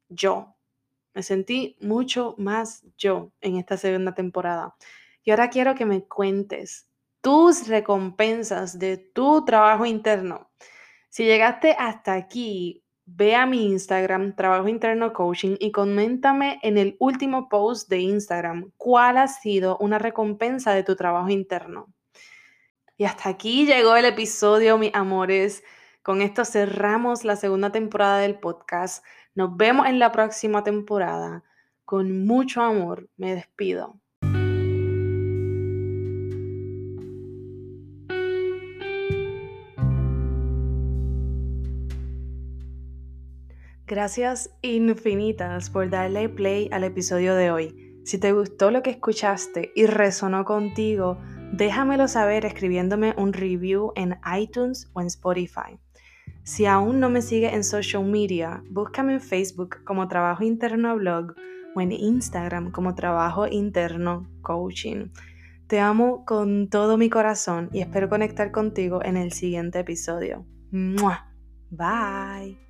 yo. 0.08 0.54
Me 1.14 1.22
sentí 1.22 1.76
mucho 1.80 2.34
más 2.38 2.84
yo 2.96 3.30
en 3.40 3.56
esta 3.56 3.76
segunda 3.76 4.14
temporada. 4.14 4.74
Y 5.22 5.30
ahora 5.30 5.50
quiero 5.50 5.74
que 5.74 5.86
me 5.86 6.04
cuentes 6.04 6.88
tus 7.20 7.68
recompensas 7.68 8.78
de 8.78 8.96
tu 8.96 9.44
trabajo 9.44 9.84
interno. 9.86 10.50
Si 11.08 11.24
llegaste 11.24 11.76
hasta 11.78 12.14
aquí, 12.14 12.84
ve 13.06 13.34
a 13.34 13.46
mi 13.46 13.66
Instagram, 13.66 14.36
Trabajo 14.36 14.68
Interno 14.68 15.12
Coaching, 15.12 15.56
y 15.58 15.72
coméntame 15.72 16.58
en 16.62 16.76
el 16.76 16.96
último 16.98 17.48
post 17.48 17.88
de 17.88 18.00
Instagram 18.00 18.70
cuál 18.76 19.16
ha 19.16 19.28
sido 19.28 19.78
una 19.78 19.98
recompensa 19.98 20.72
de 20.72 20.84
tu 20.84 20.94
trabajo 20.94 21.30
interno. 21.30 21.86
Y 23.00 23.04
hasta 23.04 23.28
aquí 23.28 23.64
llegó 23.64 23.94
el 23.94 24.06
episodio, 24.06 24.76
mis 24.76 24.92
amores. 24.92 25.62
Con 26.02 26.20
esto 26.20 26.44
cerramos 26.44 27.22
la 27.22 27.36
segunda 27.36 27.70
temporada 27.70 28.18
del 28.18 28.40
podcast. 28.40 29.04
Nos 29.36 29.56
vemos 29.56 29.86
en 29.86 30.00
la 30.00 30.10
próxima 30.10 30.64
temporada. 30.64 31.44
Con 31.84 32.26
mucho 32.26 32.60
amor, 32.60 33.08
me 33.16 33.36
despido. 33.36 34.00
Gracias 43.86 44.50
infinitas 44.60 45.70
por 45.70 45.88
darle 45.88 46.28
play 46.28 46.68
al 46.72 46.82
episodio 46.82 47.36
de 47.36 47.52
hoy. 47.52 48.00
Si 48.04 48.18
te 48.18 48.32
gustó 48.32 48.72
lo 48.72 48.82
que 48.82 48.90
escuchaste 48.90 49.70
y 49.76 49.86
resonó 49.86 50.44
contigo, 50.44 51.18
déjamelo 51.58 52.06
saber 52.06 52.46
escribiéndome 52.46 53.14
un 53.18 53.32
review 53.32 53.92
en 53.96 54.16
iTunes 54.38 54.88
o 54.94 55.00
en 55.00 55.08
Spotify. 55.08 55.78
Si 56.44 56.66
aún 56.66 57.00
no 57.00 57.10
me 57.10 57.20
sigues 57.20 57.52
en 57.52 57.64
social 57.64 58.04
media, 58.04 58.62
búscame 58.70 59.14
en 59.14 59.20
Facebook 59.20 59.82
como 59.84 60.06
Trabajo 60.06 60.44
Interno 60.44 60.94
Blog 60.96 61.34
o 61.74 61.80
en 61.80 61.90
Instagram 61.90 62.70
como 62.70 62.94
Trabajo 62.94 63.48
Interno 63.48 64.30
Coaching. 64.40 65.08
Te 65.66 65.80
amo 65.80 66.24
con 66.24 66.68
todo 66.70 66.96
mi 66.96 67.10
corazón 67.10 67.68
y 67.72 67.80
espero 67.80 68.08
conectar 68.08 68.52
contigo 68.52 69.04
en 69.04 69.16
el 69.16 69.32
siguiente 69.32 69.80
episodio. 69.80 70.46
Bye. 71.70 72.67